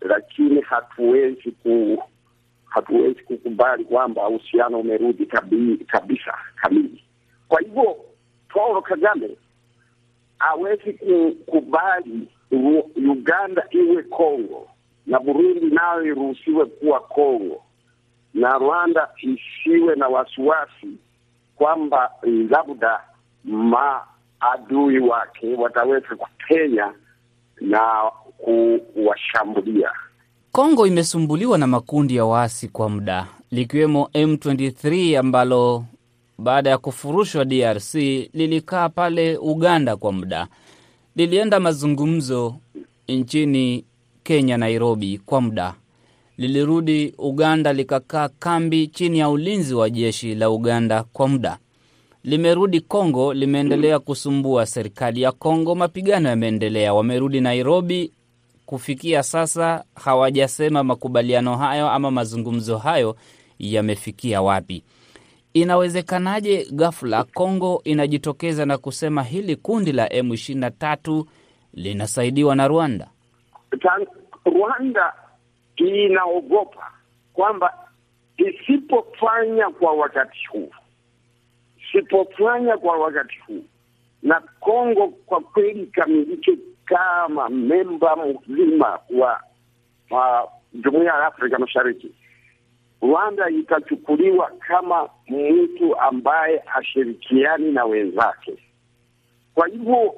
lakini 0.00 0.60
hatuwezi 0.60 1.50
ku 1.50 2.02
hatuwezi 2.68 3.22
kukubali 3.22 3.84
kwamba 3.84 4.28
uhusiano 4.28 4.80
umerudi 4.80 5.26
kabi, 5.26 5.76
kabisa 5.86 6.34
kamili. 6.56 7.04
Kwa 7.48 7.60
hivyo 7.60 7.96
Paul 8.48 8.82
Kagame 8.82 9.30
hawezi 10.38 10.92
kukubali 10.92 12.28
Uganda 12.96 13.66
iwe 13.70 14.02
Kongo 14.02 14.68
na 15.06 15.20
Burundi 15.20 15.66
nayo 15.66 16.04
iruhusiwe 16.04 16.64
kuwa 16.66 17.00
Kongo 17.00 17.62
na 18.34 18.58
Rwanda 18.58 19.08
isiwe 19.22 19.94
na 19.96 20.08
wasiwasi 20.08 20.88
kwamba 21.56 22.10
labda 22.50 23.00
maadui 23.44 24.98
wake 24.98 25.54
wataweza 25.54 26.16
kupenya 26.16 26.92
na 27.60 28.10
kuwashambulia. 28.38 29.92
Kongo 30.52 30.86
imesumbuliwa 30.86 31.58
na 31.58 31.66
makundi 31.66 32.16
ya 32.16 32.24
waasi 32.24 32.68
kwa 32.68 32.88
muda 32.88 33.26
likiwemo 33.50 34.10
M23 34.14 35.18
ambalo 35.18 35.84
baada 36.38 36.70
ya 36.70 36.78
kufurushwa 36.78 37.44
DRC 37.44 37.94
lilikaa 38.32 38.88
pale 38.88 39.36
Uganda 39.36 39.96
kwa 39.96 40.12
muda, 40.12 40.48
lilienda 41.16 41.60
mazungumzo 41.60 42.54
nchini 43.08 43.84
Kenya, 44.22 44.56
Nairobi, 44.56 45.18
kwa 45.26 45.40
muda. 45.40 45.74
Lilirudi 46.38 47.14
Uganda 47.18 47.72
likakaa 47.72 48.28
kambi 48.28 48.86
chini 48.86 49.18
ya 49.18 49.28
ulinzi 49.30 49.74
wa 49.74 49.90
jeshi 49.90 50.34
la 50.34 50.50
Uganda 50.50 51.02
kwa 51.02 51.28
muda. 51.28 51.58
Limerudi 52.24 52.80
Kongo, 52.80 53.34
limeendelea 53.34 53.98
kusumbua 53.98 54.66
serikali 54.66 55.22
ya 55.22 55.32
Kongo. 55.32 55.74
Mapigano 55.74 56.28
yameendelea. 56.28 56.94
Wamerudi 56.94 57.40
Nairobi. 57.40 58.12
Kufikia 58.68 59.22
sasa 59.22 59.84
hawajasema 60.04 60.84
makubaliano 60.84 61.56
hayo 61.56 61.90
ama 61.90 62.10
mazungumzo 62.10 62.78
hayo 62.78 63.16
yamefikia 63.58 64.42
wapi. 64.42 64.84
Inawezekanaje 65.54 66.66
ghafla 66.72 67.24
Kongo 67.24 67.80
inajitokeza 67.84 68.66
na 68.66 68.78
kusema 68.78 69.22
hili 69.22 69.56
kundi 69.56 69.92
la 69.92 70.06
M23 70.08 71.24
linasaidiwa 71.74 72.56
na 72.56 72.68
Rwanda? 72.68 73.08
Rwanda 74.44 75.12
inaogopa 75.76 76.92
kwamba 77.32 77.74
isipofanya 78.36 79.70
kwa 79.70 79.92
wakati 79.92 80.46
huu, 80.52 80.70
isipofanya 81.88 82.76
kwa 82.76 82.98
wakati 82.98 83.38
huu, 83.46 83.64
na 84.22 84.40
Kongo 84.60 85.08
kwa 85.08 85.40
kweli 85.40 85.82
ikamilike 85.82 86.58
kama 86.88 87.48
memba 87.48 88.16
mzima 88.16 88.98
wa, 89.10 89.40
uh, 90.10 90.50
Jumuiya 90.74 91.12
ya 91.14 91.26
Afrika 91.26 91.58
Mashariki, 91.58 92.12
Rwanda 93.02 93.50
itachukuliwa 93.50 94.50
kama 94.58 95.08
mtu 95.28 95.98
ambaye 96.00 96.58
hashirikiani 96.66 97.72
na 97.72 97.84
wenzake. 97.84 98.54
Kwa 99.54 99.66
hivyo 99.68 100.14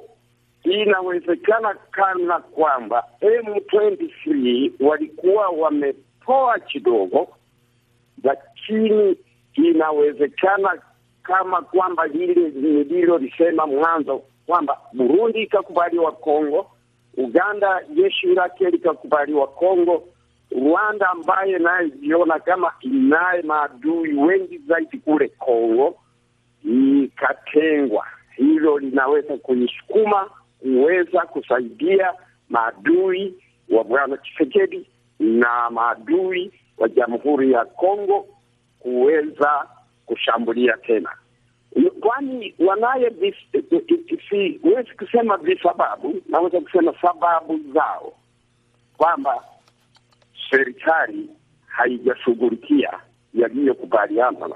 inawezekana 0.63 1.73
kana 1.91 2.39
kwamba 2.39 3.03
M23 3.21 4.71
walikuwa 4.79 5.49
wamepoa 5.49 6.59
kidogo, 6.59 7.27
lakini 8.23 9.17
inawezekana 9.53 10.81
kama 11.23 11.61
kwamba 11.61 12.07
lile 12.07 12.49
nililolisema 12.49 13.67
mwanzo 13.67 14.21
kwamba 14.51 14.77
Burundi 14.93 15.41
ikakubaliwa 15.43 16.11
Kongo, 16.11 16.71
Uganda 17.17 17.81
jeshi 17.95 18.27
lake 18.27 18.69
likakubaliwa 18.69 19.47
Kongo, 19.47 20.03
Rwanda 20.51 21.09
ambaye 21.09 21.59
naye 21.59 21.89
jiona 21.89 22.39
kama 22.39 22.73
inaye 22.81 23.41
maadui 23.41 24.13
wengi 24.13 24.57
zaidi 24.57 24.97
kule 24.97 25.27
Kongo 25.27 25.95
ikatengwa. 27.03 28.05
Hilo 28.35 28.79
linaweza 28.79 29.37
kuisukuma 29.37 30.29
kuweza 30.59 31.21
kusaidia 31.21 32.13
maadui 32.49 33.33
wa 33.69 33.83
Bwana 33.83 34.17
Tshisekedi 34.17 34.87
na 35.19 35.69
maadui 35.69 36.51
wa 36.77 36.89
Jamhuri 36.89 37.51
ya 37.51 37.65
Kongo 37.65 38.27
kuweza 38.79 39.65
kushambulia 40.05 40.77
tena, 40.77 41.09
kwani 41.99 42.55
wanaye 42.59 43.11
siwezi 44.29 44.91
kusema 44.97 45.37
visababu, 45.37 46.21
naweza 46.29 46.61
kusema 46.61 46.93
sababu 47.01 47.59
zao 47.73 48.13
kwamba 48.97 49.43
serikali 50.49 51.29
haijashughulikia 51.67 52.89
yaliyokubaliana 53.33 54.49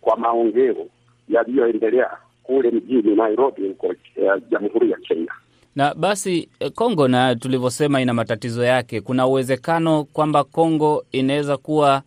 kwa 0.00 0.16
maongeo 0.16 0.86
yaliyoendelea 1.28 2.10
kule 2.42 2.70
mjini 2.70 3.16
Nairobi 3.16 3.68
huko 3.68 3.86
eh, 4.16 4.42
Jamhuri 4.50 4.90
ya 4.90 4.96
Kenya. 4.98 5.32
Na 5.76 5.94
basi 5.94 6.48
eh, 6.60 6.72
Kongo 6.72 7.08
na 7.08 7.34
tulivyosema 7.36 8.00
ina 8.00 8.14
matatizo 8.14 8.64
yake. 8.64 9.00
Kuna 9.00 9.26
uwezekano 9.26 10.04
kwamba 10.04 10.44
Kongo 10.44 11.04
inaweza 11.12 11.56
kuwa 11.56 12.02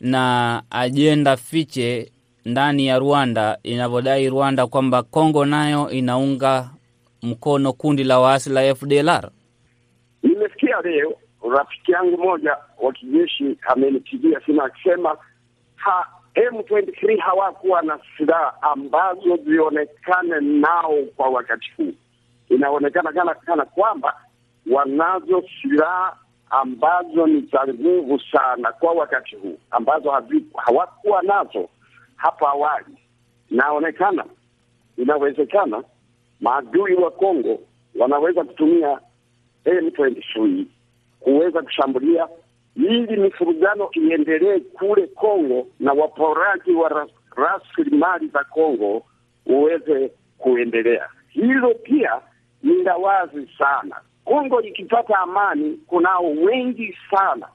na 0.00 0.62
ajenda 0.70 1.36
fiche 1.36 2.12
ndani 2.44 2.86
ya 2.86 2.98
Rwanda, 2.98 3.58
inavyodai 3.62 4.28
Rwanda 4.28 4.66
kwamba 4.66 5.02
Kongo 5.02 5.44
nayo 5.44 5.90
inaunga 5.90 6.70
mkono 7.22 7.72
kundi 7.72 8.04
la 8.04 8.18
waasi 8.18 8.50
la 8.50 8.74
FDLR. 8.74 9.30
Nimesikia 10.22 10.80
leo 10.80 11.12
rafiki 11.56 11.92
yangu 11.92 12.18
moja 12.18 12.56
wa 12.82 12.92
kijeshi 12.92 13.58
amenipigia 13.62 14.40
simu 14.46 14.62
akisema 14.62 15.16
ha, 15.76 16.06
M23 16.34 17.18
hawakuwa 17.20 17.82
na 17.82 17.98
silaha 18.18 18.62
ambazo 18.62 19.36
zionekane 19.36 20.40
nao 20.40 20.94
kwa 21.16 21.28
wakati 21.28 21.72
huu. 21.76 21.92
Inaonekana 22.48 23.12
kana, 23.12 23.34
kana 23.34 23.64
kwamba 23.64 24.14
wanazo 24.70 25.44
silaha 25.62 26.16
ambazo 26.50 27.26
ni 27.26 27.40
za 27.40 27.66
nguvu 27.74 28.20
sana 28.32 28.72
kwa 28.72 28.92
wakati 28.92 29.36
huu 29.36 29.58
ambazo 29.70 30.10
hawakuwa 30.56 31.22
nazo 31.22 31.68
hapo 32.16 32.48
awali. 32.48 32.96
Inaonekana, 33.50 34.24
inawezekana 34.96 35.84
maadui 36.40 36.94
wa 36.94 37.10
Kongo 37.10 37.58
wanaweza 37.98 38.44
kutumia 38.44 38.98
M23 39.66 40.64
kuweza 41.20 41.62
kushambulia 41.62 42.28
ili 42.76 43.16
mifurugano 43.16 43.90
iendelee 43.92 44.60
kule 44.60 45.06
Kongo 45.06 45.66
na 45.80 45.92
waporaji 45.92 46.72
wa 46.72 47.08
rasilimali 47.36 48.28
za 48.28 48.44
Kongo 48.44 49.02
uweze 49.46 50.12
kuendelea. 50.38 51.08
Hilo 51.28 51.74
pia 51.74 52.20
ni 52.62 52.74
la 52.82 52.96
wazi 52.96 53.48
sana. 53.58 53.96
Kongo 54.24 54.62
ikipata 54.62 55.18
amani, 55.18 55.76
kunao 55.86 56.30
wengi 56.30 56.96
sana 57.10 57.48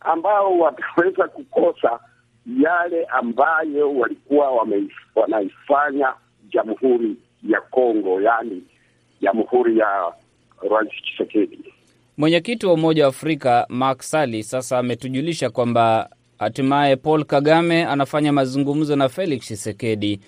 ambao 0.00 0.58
wataweza 0.58 1.28
kukosa 1.28 2.00
yale 2.46 3.04
ambayo 3.04 3.94
walikuwa 3.96 4.50
wanaifanya 5.14 6.14
Jamhuri 6.52 7.16
ya 7.48 7.60
Kongo, 7.60 8.20
yaani 8.20 8.62
Jamhuri 9.20 9.78
ya 9.78 10.12
Rais 10.70 10.90
Tshisekedi. 11.02 11.58
Mwenyekiti 12.18 12.66
wa 12.66 12.72
Umoja 12.72 13.02
wa 13.02 13.08
Afrika 13.08 13.66
Macky 13.68 14.02
Sall 14.04 14.42
sasa 14.42 14.78
ametujulisha 14.78 15.50
kwamba 15.50 16.10
hatimaye 16.38 16.96
Paul 16.96 17.24
Kagame 17.24 17.84
anafanya 17.84 18.32
mazungumzo 18.32 18.96
na 18.96 19.08
Felix 19.08 19.40
Tshisekedi 19.42 20.20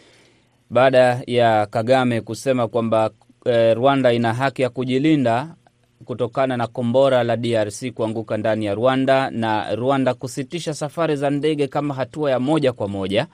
baada 0.70 1.22
ya 1.26 1.66
Kagame 1.66 2.20
kusema 2.20 2.68
kwamba 2.68 3.10
eh, 3.44 3.74
Rwanda 3.76 4.12
ina 4.12 4.34
haki 4.34 4.62
ya 4.62 4.70
kujilinda 4.70 5.54
kutokana 6.04 6.56
na 6.56 6.66
kombora 6.66 7.22
la 7.24 7.36
DRC 7.36 7.90
kuanguka 7.94 8.36
ndani 8.36 8.64
ya 8.64 8.74
Rwanda 8.74 9.30
na 9.30 9.74
Rwanda 9.74 10.14
kusitisha 10.14 10.74
safari 10.74 11.16
za 11.16 11.30
ndege 11.30 11.66
kama 11.68 11.94
hatua 11.94 12.30
ya 12.30 12.40
moja 12.40 12.72
kwa 12.72 12.88
moja. 12.88 13.26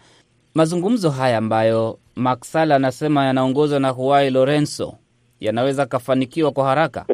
Mazungumzo 0.55 1.11
haya 1.11 1.38
ambayo 1.38 1.98
Macky 2.16 2.59
anasema 2.59 3.25
yanaongozwa 3.25 3.81
na 3.81 3.88
Huai 3.90 4.31
Lorenzo 4.31 4.94
yanaweza 5.40 5.87
kafanikiwa 5.87 6.51
kwa 6.51 6.64
haraka. 6.64 7.07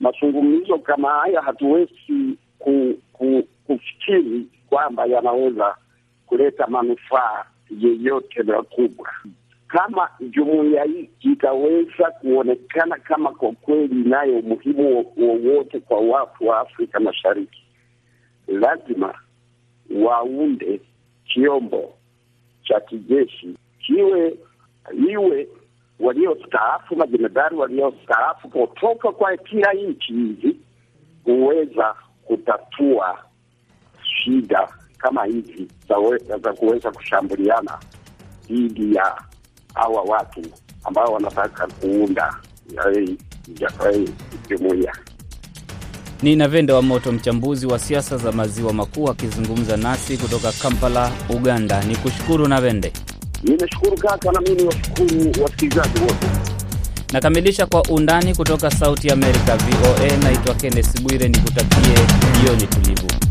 mazungumzo 0.00 0.78
kama 0.78 1.08
haya 1.10 1.40
hatuwezi 1.42 2.36
ku, 2.58 2.94
ku, 3.12 3.42
kufikiri 3.66 4.46
kwamba 4.70 5.06
yanaweza 5.06 5.74
kuleta 6.26 6.66
manufaa 6.66 7.44
yeyote 7.80 8.42
makubwa. 8.42 9.08
Kama 9.72 10.08
jumuiya 10.30 10.84
hii 10.84 11.10
itaweza 11.20 12.10
kuonekana 12.10 12.96
kama 12.96 13.30
kwa 13.32 13.52
kweli 13.52 14.00
inayo 14.00 14.38
umuhimu 14.38 15.12
wowote 15.16 15.80
kwa 15.80 16.00
watu 16.00 16.46
wa 16.48 16.60
Afrika 16.60 17.00
Mashariki, 17.00 17.62
lazima 18.48 19.14
waunde 20.04 20.80
chombo 21.24 21.94
cha 22.62 22.80
kijeshi 22.80 23.54
kiwe 23.86 24.34
iwe 25.08 25.48
waliostaafu 26.00 26.96
majemadari 26.96 27.56
waliostaafu 27.56 28.48
kutoka 28.48 29.12
kwa 29.12 29.36
kila 29.36 29.72
nchi 29.72 30.12
hizi 30.12 30.56
kuweza 31.24 31.94
kutatua 32.24 33.18
shida 34.02 34.68
kama 34.98 35.24
hizi 35.24 35.68
za 36.42 36.52
kuweza 36.52 36.90
kushambuliana 36.92 37.78
dhidi 38.48 38.94
ya 38.94 39.29
hawa 39.74 40.02
watu 40.02 40.42
ambao 40.84 41.12
wanataka 41.12 41.66
kuunda 41.66 42.34
eh, 42.96 43.08
eh, 43.92 44.08
jumuiya. 44.48 44.92
Ni 46.22 46.36
Navende 46.36 46.72
wa 46.72 46.82
Moto, 46.82 47.12
mchambuzi 47.12 47.66
wa 47.66 47.78
siasa 47.78 48.16
za 48.16 48.32
maziwa 48.32 48.72
makuu, 48.72 49.08
akizungumza 49.10 49.76
nasi 49.76 50.16
kutoka 50.16 50.52
Kampala, 50.52 51.12
Uganda. 51.30 51.84
Ni 51.84 51.96
kushukuru 51.96 52.48
Navende. 52.48 52.92
Nimeshukuru 53.42 53.96
kaka, 53.96 54.32
na 54.32 54.40
mimi 54.40 54.62
washukuru 54.62 55.42
wasikilizaji 55.42 56.00
wote. 56.00 56.26
Nakamilisha 57.12 57.66
kwa 57.66 57.82
undani 57.82 58.34
kutoka 58.34 58.70
Sauti 58.70 59.08
ya 59.08 59.14
Amerika, 59.14 59.56
VOA. 59.56 60.16
Naitwa 60.22 60.54
Kenneth 60.54 61.00
Bwire, 61.02 61.28
nikutakie 61.28 61.94
jioni 62.42 62.66
tulivu. 62.66 63.29